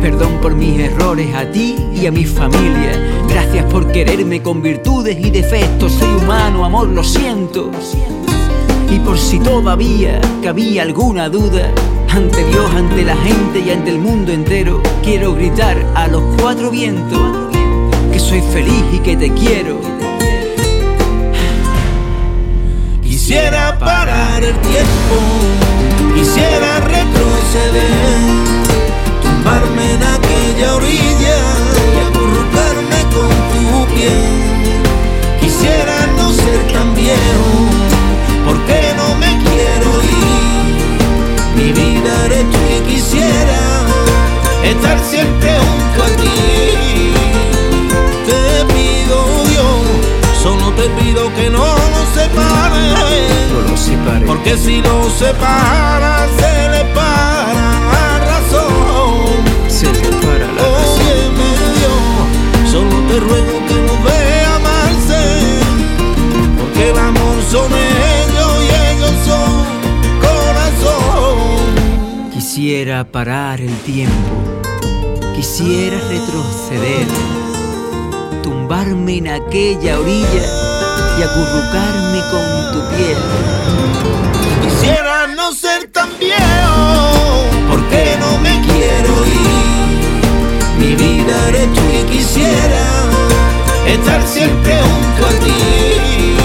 Perdón 0.00 0.38
por 0.40 0.54
mis 0.54 0.78
errores 0.80 1.34
a 1.34 1.50
ti 1.50 1.76
y 1.94 2.06
a 2.06 2.10
mi 2.10 2.24
familia. 2.24 2.98
Gracias 3.28 3.64
por 3.66 3.90
quererme 3.92 4.42
con 4.42 4.62
virtudes 4.62 5.18
y 5.18 5.30
defectos. 5.30 5.92
Soy 5.92 6.08
humano, 6.22 6.64
amor, 6.64 6.88
lo 6.88 7.04
siento. 7.04 7.70
Y 8.90 8.98
por 8.98 9.18
si 9.18 9.38
todavía 9.38 10.20
cabía 10.42 10.82
alguna 10.82 11.28
duda, 11.28 11.70
ante 12.08 12.44
Dios, 12.44 12.70
ante 12.74 13.04
la 13.04 13.16
gente 13.16 13.60
y 13.60 13.70
ante 13.70 13.90
el 13.90 14.00
mundo 14.00 14.32
entero, 14.32 14.82
quiero 15.02 15.34
gritar 15.34 15.76
a 15.94 16.08
los 16.08 16.22
cuatro 16.40 16.70
vientos 16.70 17.20
que 18.12 18.18
soy 18.18 18.40
feliz 18.40 18.84
y 18.92 18.98
que 18.98 19.16
te 19.16 19.32
quiero. 19.32 19.80
Quisiera 23.02 23.78
parar 23.78 24.42
el 24.42 24.56
tiempo, 24.56 25.16
quisiera 26.16 26.80
retroceder, 26.80 28.18
tumbarme 29.22 29.94
en 29.94 30.02
aquella 30.02 30.74
orilla 30.74 31.36
y 31.94 31.98
acurrucarme 32.08 33.02
con 33.14 33.30
tu 33.52 33.94
piel. 33.94 34.20
Quisiera 35.40 36.08
no 36.16 36.32
ser 36.32 36.72
tan 36.72 36.92
viejo, 36.96 37.69
porque 38.44 38.94
no 38.96 39.14
me 39.16 39.26
quiero 39.44 39.90
ir. 40.02 40.40
Mi 41.56 41.72
vida 41.72 42.26
eres 42.26 42.44
tú 42.50 42.58
y 42.76 42.80
quisiera 42.92 43.60
estar 44.64 44.98
siempre 45.00 45.58
junto 45.58 46.04
a 46.04 46.08
ti. 46.20 47.12
Te 48.26 48.64
pido 48.72 49.16
Dios, 49.48 49.80
solo 50.42 50.72
te 50.72 50.88
pido 51.00 51.32
que 51.34 51.50
no 51.50 51.64
nos 51.64 52.08
separes. 52.14 52.94
No 53.52 53.70
lo 53.70 53.76
separes. 53.76 54.26
Porque 54.26 54.56
si 54.56 54.80
lo 54.80 55.10
separas 55.10 56.28
se 56.38 56.68
le 56.70 56.84
para 56.94 57.80
la 57.92 58.18
razón. 58.30 59.36
Se 59.68 59.86
le 59.86 60.08
para 60.22 60.46
la 60.56 60.62
razón. 60.62 61.00
Óyeme 61.00 61.50
Dios, 61.78 62.70
solo 62.72 62.96
te 63.08 63.20
ruego 63.20 63.59
Quisiera 72.70 73.02
parar 73.02 73.60
el 73.60 73.76
tiempo, 73.78 74.30
quisiera 75.34 75.96
retroceder, 76.08 77.08
tumbarme 78.44 79.16
en 79.16 79.26
aquella 79.26 79.98
orilla 79.98 80.46
y 81.18 81.22
acurrucarme 81.24 82.20
con 82.30 82.72
tu 82.72 82.96
piel. 82.96 83.18
Quisiera 84.62 85.26
no 85.34 85.52
ser 85.52 85.90
tan 85.90 86.10
viejo, 86.20 87.48
porque 87.68 88.16
no 88.20 88.38
me 88.38 88.50
quiero 88.62 89.14
ir. 89.26 90.78
Mi 90.78 90.94
vida 90.94 91.48
eres 91.48 91.72
tú 91.72 91.80
y 91.92 92.04
quisiera 92.04 92.84
estar 93.84 94.24
siempre 94.28 94.78
junto 94.80 95.26
a 95.26 95.30
ti. 95.44 96.36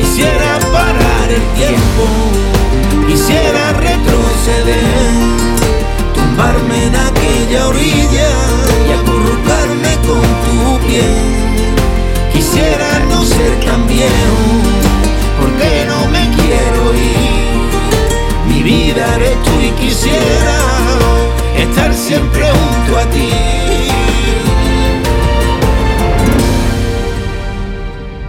Quisiera 0.00 0.58
parar 0.72 1.30
el 1.30 1.44
tiempo, 1.56 2.04
quisiera 3.06 3.72
retroceder, 3.74 5.27
en 6.40 6.94
aquella 6.94 7.66
orilla 7.66 8.28
y 8.86 8.92
acurrucarme 8.92 9.92
con 10.06 10.22
tu 10.22 10.86
piel. 10.86 11.16
Quisiera 12.32 13.00
no 13.10 13.24
ser 13.24 13.58
tan 13.64 13.86
viejo, 13.88 14.36
porque 15.40 15.84
no 15.86 16.08
me 16.10 16.30
quiero 16.36 16.94
ir. 16.94 18.54
Mi 18.54 18.62
vida 18.62 19.16
eres 19.16 19.42
tú 19.42 19.50
y 19.60 19.70
quisiera 19.82 20.58
estar 21.56 21.92
siempre 21.92 22.44
junto 22.50 22.98
a 22.98 23.04
ti. 23.10 23.30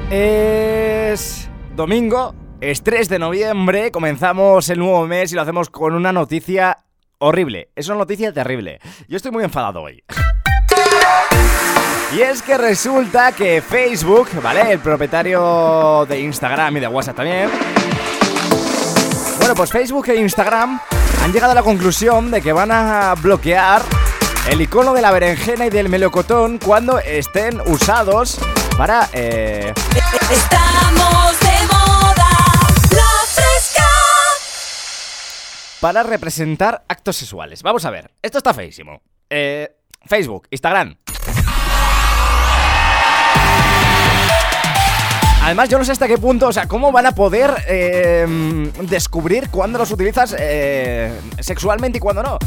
Es 0.09 1.47
domingo, 1.75 2.33
es 2.59 2.81
3 2.81 3.07
de 3.07 3.19
noviembre, 3.19 3.91
comenzamos 3.91 4.67
el 4.69 4.79
nuevo 4.79 5.05
mes 5.05 5.31
y 5.31 5.35
lo 5.35 5.43
hacemos 5.43 5.69
con 5.69 5.93
una 5.93 6.11
noticia 6.11 6.88
horrible. 7.19 7.69
Es 7.75 7.87
una 7.87 7.97
noticia 7.99 8.33
terrible. 8.33 8.79
Yo 9.07 9.17
estoy 9.17 9.31
muy 9.31 9.43
enfadado 9.43 9.81
hoy. 9.81 10.03
Y 12.15 12.21
es 12.21 12.41
que 12.41 12.57
resulta 12.57 13.31
que 13.33 13.61
Facebook, 13.61 14.29
¿vale? 14.41 14.71
El 14.71 14.79
propietario 14.79 16.05
de 16.09 16.19
Instagram 16.21 16.77
y 16.77 16.79
de 16.79 16.87
WhatsApp 16.87 17.17
también. 17.17 17.49
Bueno, 19.37 19.53
pues 19.55 19.71
Facebook 19.71 20.09
e 20.09 20.15
Instagram 20.15 20.79
han 21.23 21.31
llegado 21.31 21.51
a 21.51 21.55
la 21.55 21.63
conclusión 21.63 22.31
de 22.31 22.41
que 22.41 22.51
van 22.51 22.71
a 22.71 23.13
bloquear 23.21 23.81
el 24.49 24.59
icono 24.61 24.93
de 24.93 25.01
la 25.01 25.11
berenjena 25.11 25.67
y 25.67 25.69
del 25.69 25.89
melocotón 25.89 26.57
cuando 26.57 26.97
estén 26.99 27.61
usados 27.67 28.39
para... 28.77 29.07
eh, 29.13 29.71
Estamos 30.31 31.35
para 35.79 36.03
representar 36.03 36.83
actos 36.87 37.15
sexuales. 37.17 37.63
Vamos 37.63 37.85
a 37.85 37.89
ver, 37.89 38.11
esto 38.21 38.37
está 38.37 38.53
feísimo. 38.53 39.01
Eh, 39.29 39.69
Facebook, 40.05 40.47
Instagram. 40.51 40.97
Además, 45.41 45.69
yo 45.69 45.77
no 45.79 45.85
sé 45.85 45.93
hasta 45.93 46.07
qué 46.07 46.17
punto, 46.17 46.47
o 46.47 46.53
sea, 46.53 46.67
cómo 46.67 46.91
van 46.91 47.05
a 47.07 47.13
poder 47.13 47.51
eh, 47.67 48.71
descubrir 48.83 49.49
cuándo 49.49 49.79
los 49.79 49.89
utilizas 49.89 50.35
eh, 50.37 51.11
sexualmente 51.39 51.97
y 51.97 52.01
cuándo 52.01 52.21
no. 52.21 52.37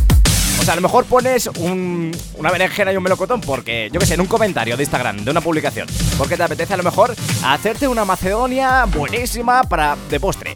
O 0.61 0.63
sea, 0.65 0.75
a 0.75 0.77
lo 0.77 0.83
mejor 0.83 1.07
pones 1.07 1.47
un- 1.59 2.17
una 2.35 2.51
berenjena 2.53 2.93
y 2.93 2.97
un 2.97 3.03
melocotón 3.03 3.41
porque, 3.41 3.89
yo 3.93 3.99
qué 3.99 4.07
sé, 4.07 4.15
en 4.15 4.21
un 4.21 4.27
comentario 4.29 4.77
de 4.77 4.83
Instagram, 4.85 5.25
de 5.25 5.31
una 5.31 5.41
publicación, 5.41 5.89
porque 6.19 6.37
te 6.37 6.43
apetece 6.45 6.75
a 6.75 6.77
lo 6.77 6.83
mejor 6.85 7.17
hacerte 7.45 7.89
una 7.89 8.05
macedonia 8.05 8.85
buenísima 8.85 9.63
para 9.65 9.97
de 10.11 10.21
postre. 10.21 10.53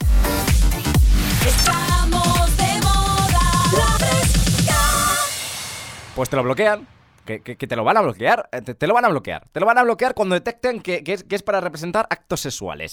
Pues 6.17 6.29
te 6.29 6.35
lo 6.37 6.43
bloquean. 6.43 6.87
Que, 7.25 7.41
que- 7.43 7.57
te 7.67 7.75
lo 7.77 7.83
van 7.85 7.97
a 7.97 8.01
bloquear. 8.03 8.49
eh, 8.53 8.61
Te, 8.63 8.87
lo 8.87 8.95
van 8.95 9.05
a 9.05 9.09
bloquear. 9.09 9.45
Te 9.53 9.59
lo 9.61 9.67
van 9.67 9.79
a 9.79 9.83
bloquear 9.83 10.15
cuando 10.15 10.35
detecten 10.37 10.81
que, 10.81 11.03
que 11.05 11.13
es, 11.15 11.25
es 11.29 11.43
para 11.43 11.61
representar 11.61 12.07
actos 12.11 12.41
sexuales. 12.41 12.93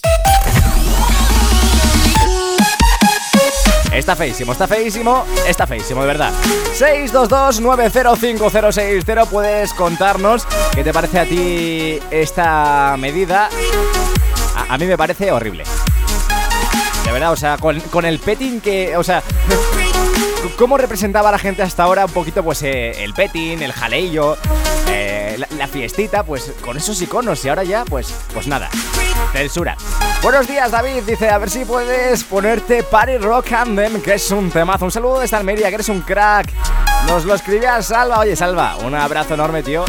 Está 3.92 4.16
feísimo, 4.16 4.50
está 4.52 4.66
feísimo, 4.66 5.24
está 5.46 5.66
feísimo, 5.68 6.00
de 6.00 6.08
verdad. 6.08 6.32
622-905060. 6.76 9.28
Puedes 9.28 9.72
contarnos 9.72 10.44
qué 10.74 10.82
te 10.82 10.92
parece 10.92 11.20
a 11.20 11.24
ti 11.26 12.00
esta 12.10 12.96
medida. 12.98 13.48
A, 14.56 14.74
a 14.74 14.78
mí 14.78 14.86
me 14.86 14.98
parece 14.98 15.30
horrible. 15.30 15.62
De 17.04 17.12
verdad, 17.12 17.30
o 17.32 17.36
sea, 17.36 17.56
con, 17.56 17.78
con 17.82 18.04
el 18.04 18.18
petting 18.18 18.60
que. 18.60 18.96
O 18.96 19.04
sea. 19.04 19.22
¿Cómo 20.58 20.76
representaba 20.76 21.30
la 21.32 21.38
gente 21.38 21.62
hasta 21.62 21.82
ahora 21.82 22.04
un 22.04 22.12
poquito 22.12 22.44
pues 22.44 22.62
eh, 22.62 23.02
el 23.02 23.14
petting, 23.14 23.62
el 23.62 23.72
jaleillo, 23.72 24.36
eh, 24.88 25.38
la, 25.56 25.66
fiestita, 25.66 26.22
pues 26.22 26.52
con 26.62 26.76
esos 26.76 27.00
iconos 27.00 27.44
y 27.44 27.48
ahora 27.48 27.64
ya 27.64 27.84
pues 27.84 28.14
pues 28.32 28.46
nada, 28.46 28.68
censura. 29.32 29.76
Buenos 30.22 30.46
días 30.46 30.70
David, 30.70 31.02
dice 31.06 31.30
a 31.30 31.38
ver 31.38 31.50
si 31.50 31.64
puedes 31.64 32.24
ponerte 32.24 32.82
Party 32.82 33.16
Rock 33.18 33.52
Anthem, 33.52 34.02
que 34.02 34.14
es 34.14 34.30
un 34.30 34.50
temazo. 34.50 34.84
Un 34.84 34.90
saludo 34.90 35.20
desde 35.20 35.36
Almería, 35.36 35.68
que 35.68 35.76
eres 35.76 35.88
un 35.88 36.02
crack. 36.02 36.52
Nos 37.06 37.24
lo 37.24 37.34
escribía 37.34 37.80
Salva, 37.82 38.20
oye 38.20 38.36
Salva, 38.36 38.76
un 38.76 38.94
abrazo 38.94 39.34
enorme 39.34 39.62
tío. 39.62 39.84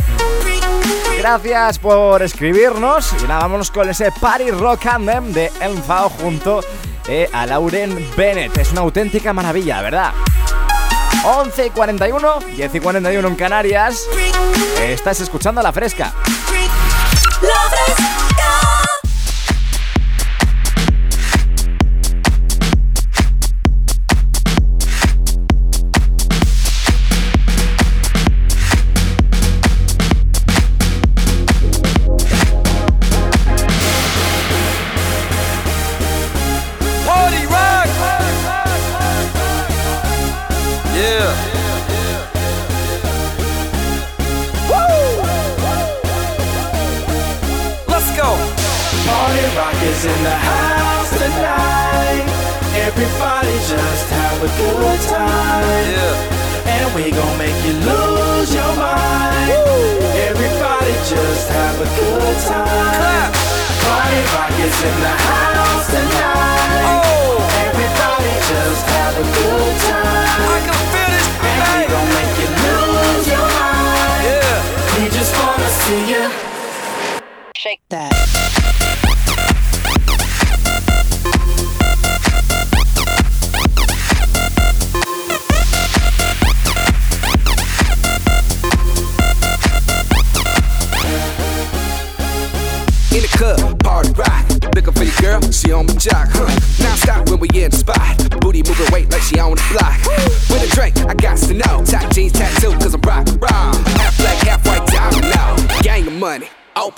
Gracias 1.19 1.79
por 1.79 2.23
escribirnos 2.23 3.13
y 3.21 3.27
nada, 3.27 3.41
vámonos 3.41 3.71
con 3.71 3.89
ese 3.89 4.11
Party 4.11 4.51
Rock 4.51 4.85
Anthem 4.87 5.33
de 5.33 5.51
Enfao 5.59 6.09
junto 6.09 6.61
eh, 7.07 7.29
a 7.31 7.45
Lauren 7.45 8.09
Bennett. 8.15 8.57
Es 8.57 8.71
una 8.71 8.81
auténtica 8.81 9.33
maravilla, 9.33 9.81
¿verdad? 9.81 10.13
11 11.25 11.65
y 11.65 11.69
41, 11.71 12.39
10 12.55 12.75
y 12.75 12.79
41 12.79 13.27
en 13.27 13.35
Canarias. 13.35 14.07
Estás 14.79 15.19
escuchando 15.21 15.59
a 15.59 15.63
la 15.63 15.73
fresca. 15.73 16.13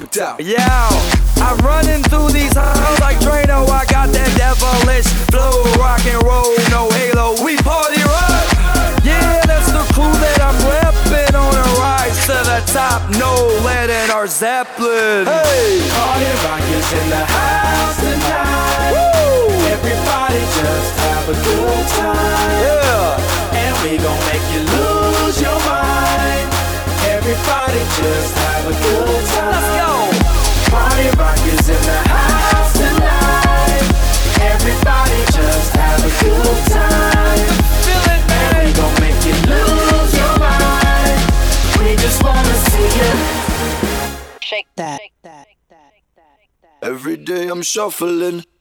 Open 0.07 0.21
up. 0.21 0.39
Yo, 0.39 0.57
I'm 1.43 1.57
running 1.59 2.03
through 2.03 2.29
these 2.29 2.53
halls 2.55 2.99
like 2.99 3.17
Drano. 3.19 3.67
I 3.69 3.85
got 3.85 4.09
that 4.09 4.31
devilish 4.37 5.07
flow, 5.31 5.63
rock 5.79 6.03
and 6.05 6.21
roll, 6.23 6.55
no 6.69 6.89
halo. 6.91 7.35
We 7.43 7.57
party 7.57 8.01
rock. 8.03 8.47
Yeah, 9.03 9.41
that's 9.45 9.71
the 9.71 9.83
crew 9.93 10.11
that 10.11 10.39
I'm 10.41 10.57
repping 10.67 11.33
on 11.35 11.53
a 11.55 11.67
rise 11.79 12.19
to 12.27 12.37
the 12.45 12.61
top. 12.71 13.01
No 13.17 13.33
lead 13.63 13.89
in 13.89 14.11
our 14.11 14.27
Zeppelin. 14.27 15.25
Hey, 15.25 15.79
Party 15.91 16.29
rock 16.45 16.63
is 16.63 16.87
in 16.93 17.09
the 17.09 17.23
house 17.25 17.97
tonight. 17.99 18.95
Everybody 19.75 20.39
just 20.39 20.91
have 21.03 21.25
a 21.29 21.35
good 21.35 21.83
time. 21.95 22.51
yeah. 22.63 23.55
And 23.55 23.73
we 23.83 23.97
gon' 23.97 24.19
make 24.31 24.45
you 24.53 24.61
lose 24.67 25.41
your 25.41 25.59
mind. 25.65 26.46
Everybody 27.37 27.79
just 28.01 28.33
have 28.35 28.65
a 28.65 28.71
good 28.71 29.25
time. 29.27 29.51
Let's 29.53 29.69
go. 29.77 29.91
Party 30.71 31.07
rock 31.17 31.37
is 31.45 31.69
in 31.69 31.81
the 31.85 31.99
house 32.09 32.73
tonight. 32.73 33.85
Everybody 34.41 35.19
just 35.37 35.75
have 35.75 36.01
a 36.01 36.11
good 36.23 36.59
time. 36.73 37.47
Feel 37.85 38.05
it, 38.13 38.21
And 38.31 38.57
we 38.65 38.73
gon' 38.73 38.93
make 38.99 39.21
you 39.23 39.37
lose 39.53 40.13
your 40.17 40.33
mind. 40.39 41.19
We 41.79 41.95
just 41.95 42.23
wanna 42.23 42.55
see 42.69 42.89
you. 42.99 43.11
Shake 44.41 44.67
that. 44.75 44.99
Every 46.81 47.17
day 47.17 47.49
I'm 47.49 47.61
shuffling. 47.61 48.39
Shuffling, 48.39 48.56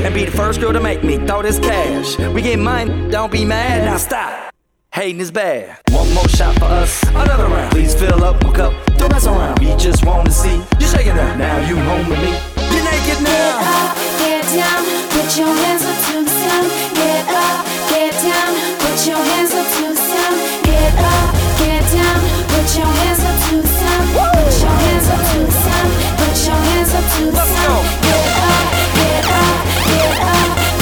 and 0.00 0.14
be 0.14 0.24
the 0.24 0.32
first 0.32 0.60
girl 0.60 0.72
to 0.72 0.80
make 0.80 1.02
me 1.04 1.18
throw 1.26 1.42
this 1.42 1.58
cash. 1.58 2.18
We 2.18 2.42
get 2.42 2.58
mine, 2.58 3.10
don't 3.10 3.30
be 3.30 3.44
mad. 3.44 3.84
Now 3.84 3.96
stop. 3.98 4.52
Hating 4.92 5.20
is 5.20 5.30
bad. 5.30 5.78
One 5.90 6.12
more 6.12 6.28
shot 6.28 6.54
for 6.58 6.66
us, 6.66 7.02
another 7.08 7.46
round. 7.46 7.70
Please 7.72 7.94
fill 7.94 8.22
up 8.24 8.42
my 8.44 8.52
cup, 8.52 8.72
don't 8.98 9.10
mess 9.10 9.26
around. 9.26 9.58
We 9.58 9.74
just 9.76 10.04
want 10.04 10.26
to 10.26 10.32
see 10.32 10.56
you 10.80 10.86
shaking 10.86 11.18
up. 11.18 11.36
Now 11.38 11.58
you 11.66 11.76
home 11.76 12.08
with 12.08 12.20
me. 12.20 12.32
You're 12.72 12.84
naked 12.84 13.22
now. 13.24 13.56
Get 13.56 13.64
up, 13.72 13.96
get 14.20 14.44
down, 14.52 14.84
put 15.08 15.28
your 15.38 15.48
hands 15.48 15.84
up 15.88 15.96
to 15.96 16.24
the 16.24 16.30
sound. 16.30 16.68
Get 16.92 17.24
up, 17.32 17.64
get 17.88 18.12
down, 18.20 18.52
put 18.84 18.98
your 19.08 19.16
hands 19.16 19.52
up 19.56 19.64
to 19.64 19.82
the 19.88 19.96
sound. 19.96 20.36
Get 20.68 20.92
up, 21.00 21.28
get 21.56 21.82
down, 21.88 22.18
put 22.52 22.68
your 22.76 22.92
hands 23.00 23.24
up 23.24 23.36
to 23.48 23.54
the 23.64 23.68
sound. 23.80 24.06
Put 24.12 24.60
your 24.60 24.76
hands 24.76 25.08
up 25.08 25.20
to 25.24 25.38
the 25.40 25.52
sound. 25.64 25.90
Put 26.20 26.36
your 26.44 26.60
hands 26.68 26.92
up 26.92 27.04
to 27.16 27.22
the 27.32 27.44
sound. 27.48 27.84
Get 28.04 28.12
up, 28.12 28.12
get 28.12 28.44
up, 28.44 28.72
get 28.72 28.81
up, 29.24 29.64
get 29.86 30.20
up, 30.20 30.81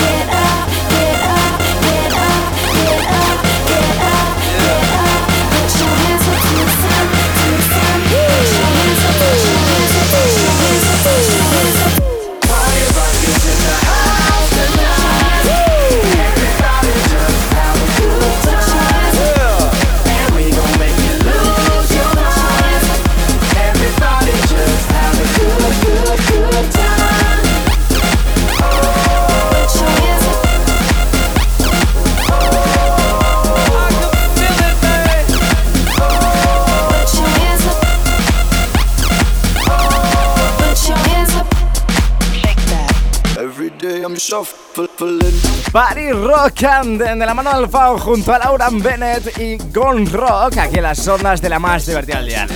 Party 45.73 46.13
Rock 46.13 46.65
and 46.65 47.01
de 47.01 47.17
la 47.17 47.33
mano 47.33 47.59
del 47.59 47.71
Fao 47.71 47.99
junto 47.99 48.35
a 48.35 48.39
Laura 48.39 48.69
Bennett 48.71 49.39
y 49.39 49.57
Gone 49.73 50.05
Rock 50.11 50.59
aquí 50.59 50.77
en 50.77 50.83
las 50.83 51.09
ondas 51.09 51.41
de 51.41 51.49
la 51.49 51.59
más 51.59 51.87
divertida 51.87 52.19
del 52.19 52.27
día. 52.27 52.47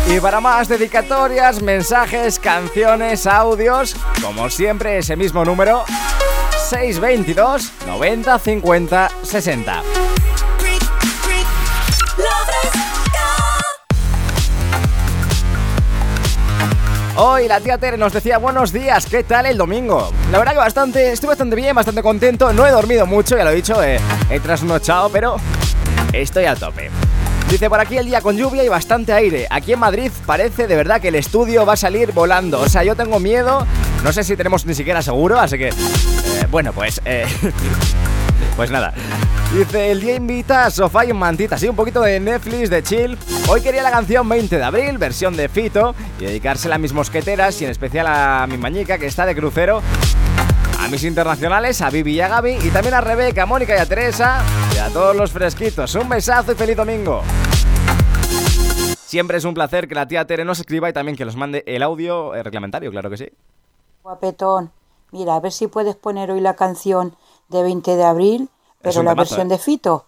Y 0.08 0.20
para 0.20 0.40
más 0.40 0.68
dedicatorias, 0.68 1.62
mensajes, 1.62 2.38
canciones, 2.38 3.26
audios, 3.26 3.96
como 4.22 4.50
siempre 4.50 4.98
ese 4.98 5.16
mismo 5.16 5.44
número, 5.44 5.84
622 6.68 7.72
90 7.86 8.38
50 8.38 9.10
60. 9.22 9.82
Hoy 17.16 17.46
la 17.46 17.60
tía 17.60 17.78
Tere 17.78 17.96
nos 17.96 18.12
decía 18.12 18.38
buenos 18.38 18.72
días, 18.72 19.06
¿qué 19.06 19.22
tal 19.22 19.46
el 19.46 19.56
domingo? 19.56 20.10
La 20.32 20.38
verdad 20.38 20.52
que 20.52 20.58
bastante, 20.58 21.12
estoy 21.12 21.28
bastante 21.28 21.54
bien, 21.54 21.74
bastante 21.74 22.02
contento, 22.02 22.52
no 22.52 22.66
he 22.66 22.72
dormido 22.72 23.06
mucho, 23.06 23.36
ya 23.36 23.44
lo 23.44 23.50
he 23.50 23.54
dicho, 23.54 23.80
eh, 23.84 24.00
he 24.30 24.40
trasnochado, 24.40 25.10
pero 25.10 25.36
estoy 26.12 26.46
a 26.46 26.56
tope. 26.56 26.90
Dice 27.48 27.70
por 27.70 27.78
aquí 27.78 27.98
el 27.98 28.06
día 28.06 28.20
con 28.20 28.36
lluvia 28.36 28.64
y 28.64 28.68
bastante 28.68 29.12
aire. 29.12 29.46
Aquí 29.48 29.74
en 29.74 29.78
Madrid 29.78 30.10
parece 30.26 30.66
de 30.66 30.74
verdad 30.74 31.00
que 31.00 31.08
el 31.08 31.14
estudio 31.14 31.64
va 31.64 31.74
a 31.74 31.76
salir 31.76 32.10
volando. 32.10 32.60
O 32.60 32.68
sea, 32.68 32.82
yo 32.82 32.96
tengo 32.96 33.20
miedo. 33.20 33.64
No 34.02 34.12
sé 34.12 34.24
si 34.24 34.34
tenemos 34.34 34.66
ni 34.66 34.74
siquiera 34.74 35.00
seguro, 35.02 35.38
así 35.38 35.56
que... 35.56 35.68
eh, 35.68 35.72
bueno, 36.50 36.72
pues... 36.72 37.00
eh, 37.04 37.26
pues 38.56 38.70
nada. 38.70 38.92
Dice, 39.52 39.90
el 39.90 40.00
día 40.00 40.16
invita 40.16 40.66
a 40.66 40.70
sofá 40.70 41.04
y 41.04 41.12
mantita. 41.12 41.58
Sí, 41.58 41.68
un 41.68 41.76
poquito 41.76 42.00
de 42.00 42.18
Netflix, 42.18 42.70
de 42.70 42.82
chill. 42.82 43.18
Hoy 43.48 43.60
quería 43.60 43.82
la 43.82 43.90
canción 43.90 44.28
20 44.28 44.56
de 44.56 44.64
abril, 44.64 44.98
versión 44.98 45.36
de 45.36 45.48
Fito. 45.48 45.94
Y 46.18 46.24
dedicársela 46.24 46.74
a 46.74 46.78
mis 46.78 46.92
mosqueteras 46.92 47.60
y 47.60 47.64
en 47.64 47.70
especial 47.70 48.06
a 48.08 48.46
mi 48.48 48.56
mañica 48.56 48.98
que 48.98 49.06
está 49.06 49.26
de 49.26 49.36
crucero. 49.36 49.80
A 50.80 50.88
mis 50.88 51.04
internacionales, 51.04 51.80
a 51.82 51.90
Vivi 51.90 52.14
y 52.14 52.20
a 52.20 52.28
Gaby. 52.28 52.58
Y 52.62 52.70
también 52.70 52.94
a 52.94 53.00
Rebeca, 53.00 53.44
a 53.44 53.46
Mónica 53.46 53.76
y 53.76 53.78
a 53.78 53.86
Teresa. 53.86 54.42
Y 54.74 54.78
a 54.78 54.88
todos 54.88 55.14
los 55.14 55.30
fresquitos. 55.30 55.94
Un 55.94 56.08
besazo 56.08 56.52
y 56.52 56.54
feliz 56.56 56.76
domingo. 56.76 57.22
Siempre 59.14 59.38
es 59.38 59.44
un 59.44 59.54
placer 59.54 59.86
que 59.86 59.94
la 59.94 60.08
tía 60.08 60.26
Tere 60.26 60.44
nos 60.44 60.58
escriba 60.58 60.88
y 60.88 60.92
también 60.92 61.16
que 61.16 61.24
nos 61.24 61.36
mande 61.36 61.62
el 61.68 61.84
audio 61.84 62.34
eh, 62.34 62.42
reglamentario, 62.42 62.90
claro 62.90 63.08
que 63.10 63.16
sí. 63.16 63.28
Guapetón, 64.02 64.72
mira, 65.12 65.36
a 65.36 65.40
ver 65.40 65.52
si 65.52 65.68
puedes 65.68 65.94
poner 65.94 66.32
hoy 66.32 66.40
la 66.40 66.56
canción 66.56 67.14
de 67.48 67.62
20 67.62 67.94
de 67.94 68.02
abril, 68.02 68.50
pero 68.84 69.02
la 69.02 69.12
temazo, 69.12 69.16
versión 69.16 69.46
¿eh? 69.46 69.50
de 69.54 69.58
Fito, 69.58 70.04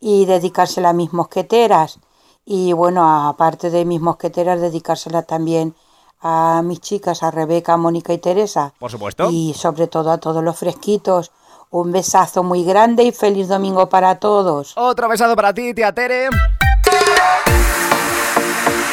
y 0.00 0.26
dedicársela 0.26 0.90
a 0.90 0.92
mis 0.92 1.12
mosqueteras. 1.12 1.98
Y 2.44 2.72
bueno, 2.72 3.28
aparte 3.28 3.70
de 3.70 3.84
mis 3.84 4.00
mosqueteras, 4.00 4.60
dedicársela 4.60 5.22
también 5.22 5.74
a 6.20 6.62
mis 6.64 6.80
chicas, 6.80 7.22
a 7.22 7.30
Rebeca, 7.30 7.76
Mónica 7.76 8.12
y 8.12 8.18
Teresa. 8.18 8.72
Por 8.78 8.90
supuesto. 8.90 9.28
Y 9.30 9.54
sobre 9.54 9.86
todo 9.86 10.10
a 10.10 10.18
todos 10.18 10.42
los 10.42 10.56
fresquitos. 10.56 11.30
Un 11.70 11.92
besazo 11.92 12.42
muy 12.42 12.64
grande 12.64 13.02
y 13.02 13.12
feliz 13.12 13.48
domingo 13.48 13.88
para 13.88 14.18
todos. 14.18 14.72
Otro 14.76 15.08
besazo 15.08 15.36
para 15.36 15.52
ti, 15.52 15.74
tía 15.74 15.92
Tere. 15.92 16.28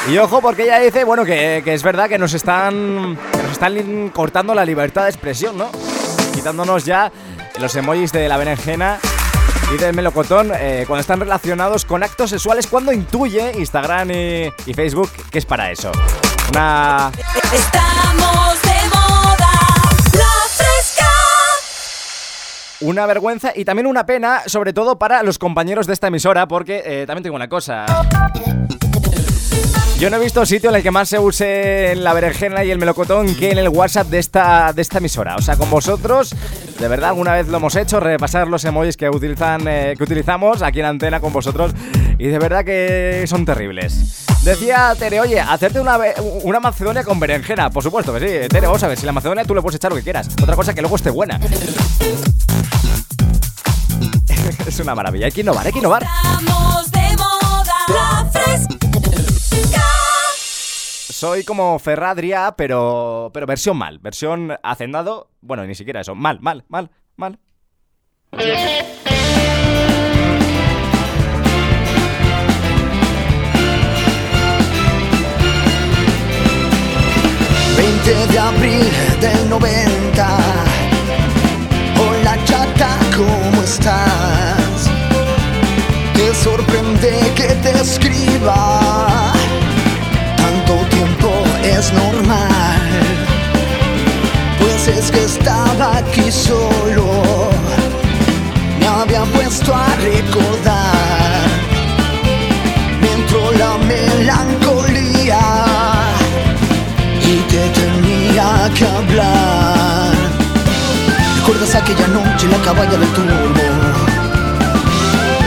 Y 0.09 0.17
ojo 0.17 0.41
porque 0.41 0.63
ella 0.63 0.79
dice, 0.79 1.03
bueno, 1.03 1.23
que, 1.25 1.61
que 1.63 1.73
es 1.73 1.81
verdad 1.81 2.09
que 2.09 2.19
nos 2.19 2.33
están 2.33 3.17
que 3.31 3.41
nos 3.41 3.53
están 3.53 4.09
cortando 4.09 4.53
la 4.53 4.65
libertad 4.65 5.03
de 5.03 5.09
expresión, 5.09 5.57
¿no? 5.57 5.67
Quitándonos 6.33 6.85
ya 6.85 7.11
los 7.59 7.75
emojis 7.75 8.11
de 8.11 8.27
la 8.27 8.37
berenjena 8.37 8.99
y 9.73 9.77
del 9.77 9.95
melocotón 9.95 10.51
eh, 10.53 10.83
cuando 10.87 11.01
están 11.01 11.19
relacionados 11.19 11.85
con 11.85 12.03
actos 12.03 12.29
sexuales 12.29 12.67
cuando 12.67 12.91
intuye 12.91 13.51
Instagram 13.57 14.11
y, 14.11 14.53
y 14.65 14.73
Facebook 14.73 15.09
que 15.31 15.39
es 15.39 15.45
para 15.45 15.71
eso. 15.71 15.91
Una 16.51 17.11
Estamos 17.51 18.61
de 18.61 18.89
moda. 18.89 19.51
La 20.13 20.33
fresca. 20.49 21.07
Una 22.81 23.05
vergüenza 23.05 23.51
y 23.55 23.65
también 23.65 23.87
una 23.87 24.05
pena, 24.05 24.43
sobre 24.45 24.73
todo 24.73 24.99
para 24.99 25.23
los 25.23 25.39
compañeros 25.39 25.87
de 25.87 25.93
esta 25.93 26.07
emisora, 26.07 26.47
porque 26.47 26.83
eh, 26.85 27.05
también 27.07 27.23
tengo 27.23 27.35
una 27.35 27.49
cosa. 27.49 27.85
Yo 29.97 30.09
no 30.09 30.17
he 30.17 30.19
visto 30.19 30.45
sitio 30.45 30.71
en 30.71 30.75
el 30.75 30.83
que 30.83 30.91
más 30.91 31.07
se 31.07 31.19
use 31.19 31.95
la 31.95 32.11
berenjena 32.13 32.65
y 32.65 32.71
el 32.71 32.77
melocotón 32.77 33.33
que 33.33 33.51
en 33.51 33.57
el 33.57 33.69
WhatsApp 33.69 34.07
de 34.07 34.19
esta, 34.19 34.73
de 34.73 34.81
esta 34.81 34.97
emisora. 34.97 35.37
O 35.37 35.41
sea, 35.41 35.55
con 35.55 35.69
vosotros, 35.69 36.35
de 36.77 36.87
verdad, 36.89 37.11
alguna 37.11 37.31
vez 37.33 37.47
lo 37.47 37.55
hemos 37.57 37.77
hecho, 37.77 38.01
repasar 38.01 38.49
los 38.49 38.65
emojis 38.65 38.97
que, 38.97 39.09
utilizan, 39.09 39.65
eh, 39.69 39.93
que 39.97 40.03
utilizamos 40.03 40.61
aquí 40.61 40.81
en 40.81 40.87
antena 40.87 41.21
con 41.21 41.31
vosotros. 41.31 41.71
Y 42.19 42.27
de 42.27 42.37
verdad 42.39 42.65
que 42.65 43.23
son 43.25 43.45
terribles. 43.45 44.25
Decía 44.43 44.93
Tere, 44.99 45.21
oye, 45.21 45.39
hacerte 45.39 45.79
una, 45.79 45.97
una 46.43 46.59
macedonia 46.59 47.05
con 47.05 47.17
berenjena. 47.17 47.69
Por 47.69 47.81
supuesto 47.81 48.13
que 48.13 48.19
sí. 48.19 48.27
Tere, 48.49 48.67
vos 48.67 48.81
sabes, 48.81 48.99
si 48.99 49.05
la 49.05 49.13
macedonia 49.13 49.45
tú 49.45 49.55
le 49.55 49.61
puedes 49.61 49.77
echar 49.77 49.91
lo 49.91 49.97
que 49.97 50.03
quieras. 50.03 50.27
Otra 50.43 50.57
cosa 50.57 50.73
que 50.73 50.81
luego 50.81 50.97
esté 50.97 51.09
buena. 51.09 51.39
es 54.67 54.79
una 54.81 54.93
maravilla. 54.93 55.27
Hay 55.27 55.31
que 55.31 55.39
innovar, 55.39 55.65
hay 55.65 55.71
que 55.71 55.79
innovar. 55.79 56.03
Estamos 56.03 56.91
de 56.91 57.15
moda. 57.17 57.75
La 57.87 58.29
fresca. 58.29 58.74
Soy 61.15 61.45
como 61.45 61.79
Ferradria, 61.79 62.55
pero, 62.57 63.31
pero 63.33 63.45
versión 63.45 63.77
mal. 63.77 63.99
Versión 63.99 64.57
hacendado. 64.63 65.29
Bueno, 65.39 65.65
ni 65.65 65.73
siquiera 65.73 66.01
eso. 66.01 66.13
Mal, 66.13 66.41
mal, 66.41 66.65
mal, 66.67 66.91
mal. 67.15 67.39
20 68.33 68.51
de 78.33 78.37
abril 78.37 78.83
del 79.21 79.49
90. 79.49 80.37
Hola 81.97 82.37
chata, 82.43 82.99
¿cómo 83.15 83.63
estás? 83.63 84.91
Te 86.13 86.35
sorprende 86.35 87.31
que 87.37 87.55
te 87.63 87.71
escriba. 87.71 89.24
Tiempo 90.95 91.29
es 91.61 91.91
normal. 91.91 92.79
Pues 94.59 94.87
es 94.87 95.11
que 95.11 95.25
estaba 95.25 95.97
aquí 95.97 96.31
solo. 96.31 97.49
Me 98.79 98.87
había 98.87 99.23
puesto 99.25 99.75
a 99.75 99.87
recordar. 99.95 101.47
Me 103.01 103.11
entró 103.11 103.51
la 103.63 103.77
melancolía 103.79 105.41
y 107.21 107.35
te 107.51 107.63
tenía 107.81 108.71
que 108.73 108.85
hablar. 108.85 110.13
¿Recuerdas 111.39 111.75
aquella 111.75 112.07
noche 112.07 112.45
en 112.45 112.51
la 112.51 112.59
cabaña 112.59 112.97
del 112.97 113.09
turbo? 113.09 113.65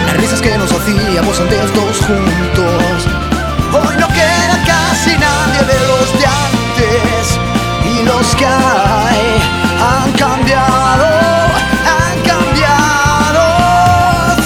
Las 0.08 0.16
risas 0.18 0.42
que 0.42 0.58
nos 0.58 0.70
hacíamos 0.72 1.40
antes 1.40 1.74
dos 1.74 1.96
juntos. 2.06 3.27
De 5.66 5.78
los 5.88 6.12
de 6.18 6.26
antes. 6.26 7.38
Y 7.84 8.02
los 8.04 8.34
que 8.36 8.46
hay 8.46 9.38
han 9.90 10.12
cambiado, 10.12 11.06
han 11.98 12.20
cambiado. 12.30 13.44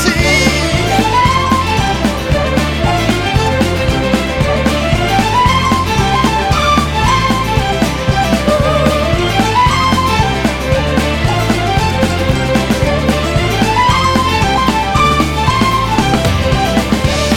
Sí. 0.05 0.13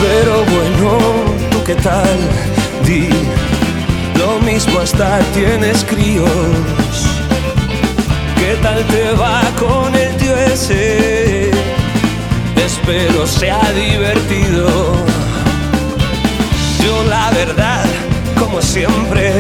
Pero 0.02 0.34
bueno, 0.46 1.00
¿tú 1.52 1.64
qué 1.64 1.76
tal? 1.76 2.20
Di 2.86 3.10
mismo 4.46 4.80
hasta 4.80 5.20
tienes 5.34 5.84
críos. 5.84 6.30
¿Qué 8.38 8.56
tal 8.62 8.84
te 8.86 9.12
va 9.14 9.42
con 9.60 9.96
el 9.96 10.16
tío 10.18 10.36
ese? 10.38 11.50
Espero 12.56 13.26
sea 13.26 13.62
divertido. 13.74 14.68
Yo 16.84 17.04
la 17.10 17.32
verdad, 17.32 17.86
como 18.40 18.62
siempre, 18.62 19.34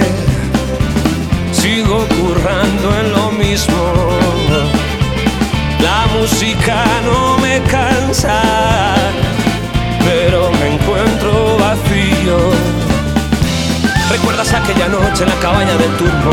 sigo 1.52 2.06
currando 2.20 3.00
en 3.00 3.12
lo 3.12 3.32
mismo. 3.32 4.10
La 5.82 6.08
música 6.20 6.84
no 7.06 7.38
me 7.38 7.62
cansa 7.70 8.42
pero 10.06 10.52
me 10.52 10.76
encuentro 10.76 11.58
vacío. 11.58 12.85
¿Recuerdas 14.10 14.54
aquella 14.54 14.88
noche 14.88 15.24
en 15.24 15.30
la 15.30 15.36
cabaña 15.36 15.76
del 15.78 15.92
turbo? 15.98 16.32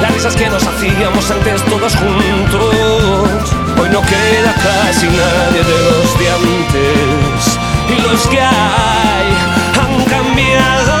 Las 0.00 0.12
risas 0.12 0.36
que 0.36 0.48
nos 0.48 0.66
hacíamos 0.66 1.30
antes 1.30 1.62
todos 1.64 1.94
juntos. 1.96 3.54
Hoy 3.80 3.88
no 3.90 4.00
queda 4.02 4.54
casi 4.54 5.06
nadie 5.06 5.62
de 5.64 5.78
los 5.90 6.18
de 6.18 6.30
antes. 6.30 7.58
Y 7.88 8.00
los 8.02 8.26
que 8.28 8.40
hay 8.40 9.28
han 9.80 10.04
cambiado, 10.04 10.91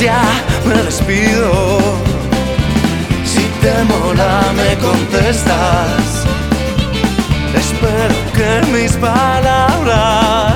ya 0.00 0.22
me 0.64 0.82
despido. 0.82 1.78
Si 3.24 3.42
te 3.60 3.84
mola, 3.84 4.52
me 4.56 4.76
contestas. 4.78 6.24
Espero 7.54 8.14
que 8.36 8.50
mis 8.72 8.92
palabras 8.92 10.54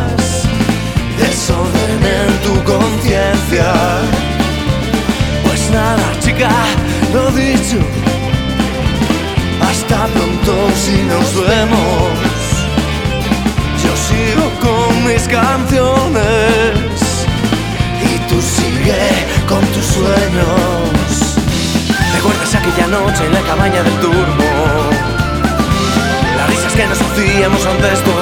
desordenen 1.19 2.29
tu 2.43 2.55
conciencia. 2.65 3.14
Hacíamos 27.65 27.67
antes 27.67 28.05
todos 28.05 28.14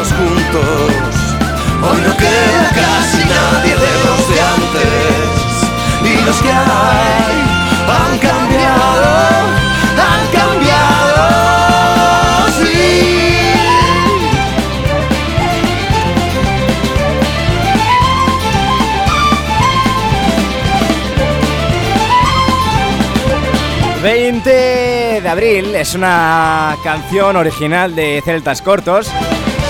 abril 25.33 25.75
es 25.75 25.95
una 25.95 26.77
canción 26.85 27.37
original 27.37 27.95
de 27.95 28.21
Celtas 28.23 28.61
Cortos. 28.61 29.11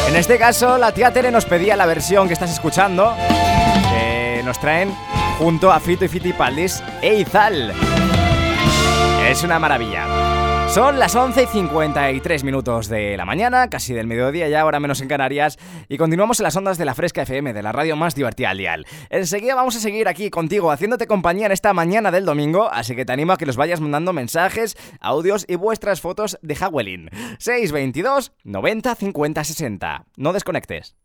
En 0.08 0.16
este 0.16 0.36
caso, 0.36 0.76
la 0.76 0.92
tía 0.92 1.12
Tere 1.12 1.30
nos 1.30 1.44
pedía 1.44 1.76
la 1.76 1.86
versión 1.86 2.26
que 2.26 2.34
estás 2.34 2.50
escuchando, 2.50 3.14
que 3.92 4.42
nos 4.44 4.58
traen 4.58 4.92
junto 5.38 5.70
a 5.70 5.78
Fito 5.78 6.04
y 6.04 6.08
Fitipaldis 6.08 6.82
e 7.00 7.14
Izal. 7.14 7.72
Es 9.28 9.44
una 9.44 9.60
maravilla. 9.60 10.11
Son 10.72 10.98
las 10.98 11.14
11 11.14 11.42
y 11.42 11.46
53 11.48 12.44
minutos 12.44 12.88
de 12.88 13.14
la 13.18 13.26
mañana, 13.26 13.68
casi 13.68 13.92
del 13.92 14.06
mediodía 14.06 14.48
ya, 14.48 14.62
ahora 14.62 14.80
menos 14.80 15.02
en 15.02 15.08
Canarias, 15.08 15.58
y 15.86 15.98
continuamos 15.98 16.40
en 16.40 16.44
las 16.44 16.56
ondas 16.56 16.78
de 16.78 16.86
la 16.86 16.94
Fresca 16.94 17.20
FM, 17.22 17.52
de 17.52 17.62
la 17.62 17.72
radio 17.72 17.94
más 17.94 18.14
divertida 18.14 18.48
al 18.48 18.56
dial. 18.56 18.86
Enseguida 19.10 19.54
vamos 19.54 19.76
a 19.76 19.80
seguir 19.80 20.08
aquí 20.08 20.30
contigo, 20.30 20.70
haciéndote 20.70 21.06
compañía 21.06 21.44
en 21.44 21.52
esta 21.52 21.74
mañana 21.74 22.10
del 22.10 22.24
domingo, 22.24 22.72
así 22.72 22.96
que 22.96 23.04
te 23.04 23.12
animo 23.12 23.34
a 23.34 23.36
que 23.36 23.44
los 23.44 23.58
vayas 23.58 23.82
mandando 23.82 24.14
mensajes, 24.14 24.78
audios 24.98 25.44
y 25.46 25.56
vuestras 25.56 26.00
fotos 26.00 26.38
de 26.40 26.56
Halloween. 26.56 27.10
622 27.38 28.32
90 28.42 28.94
50 28.94 29.44
60. 29.44 30.06
No 30.16 30.32
desconectes. 30.32 30.96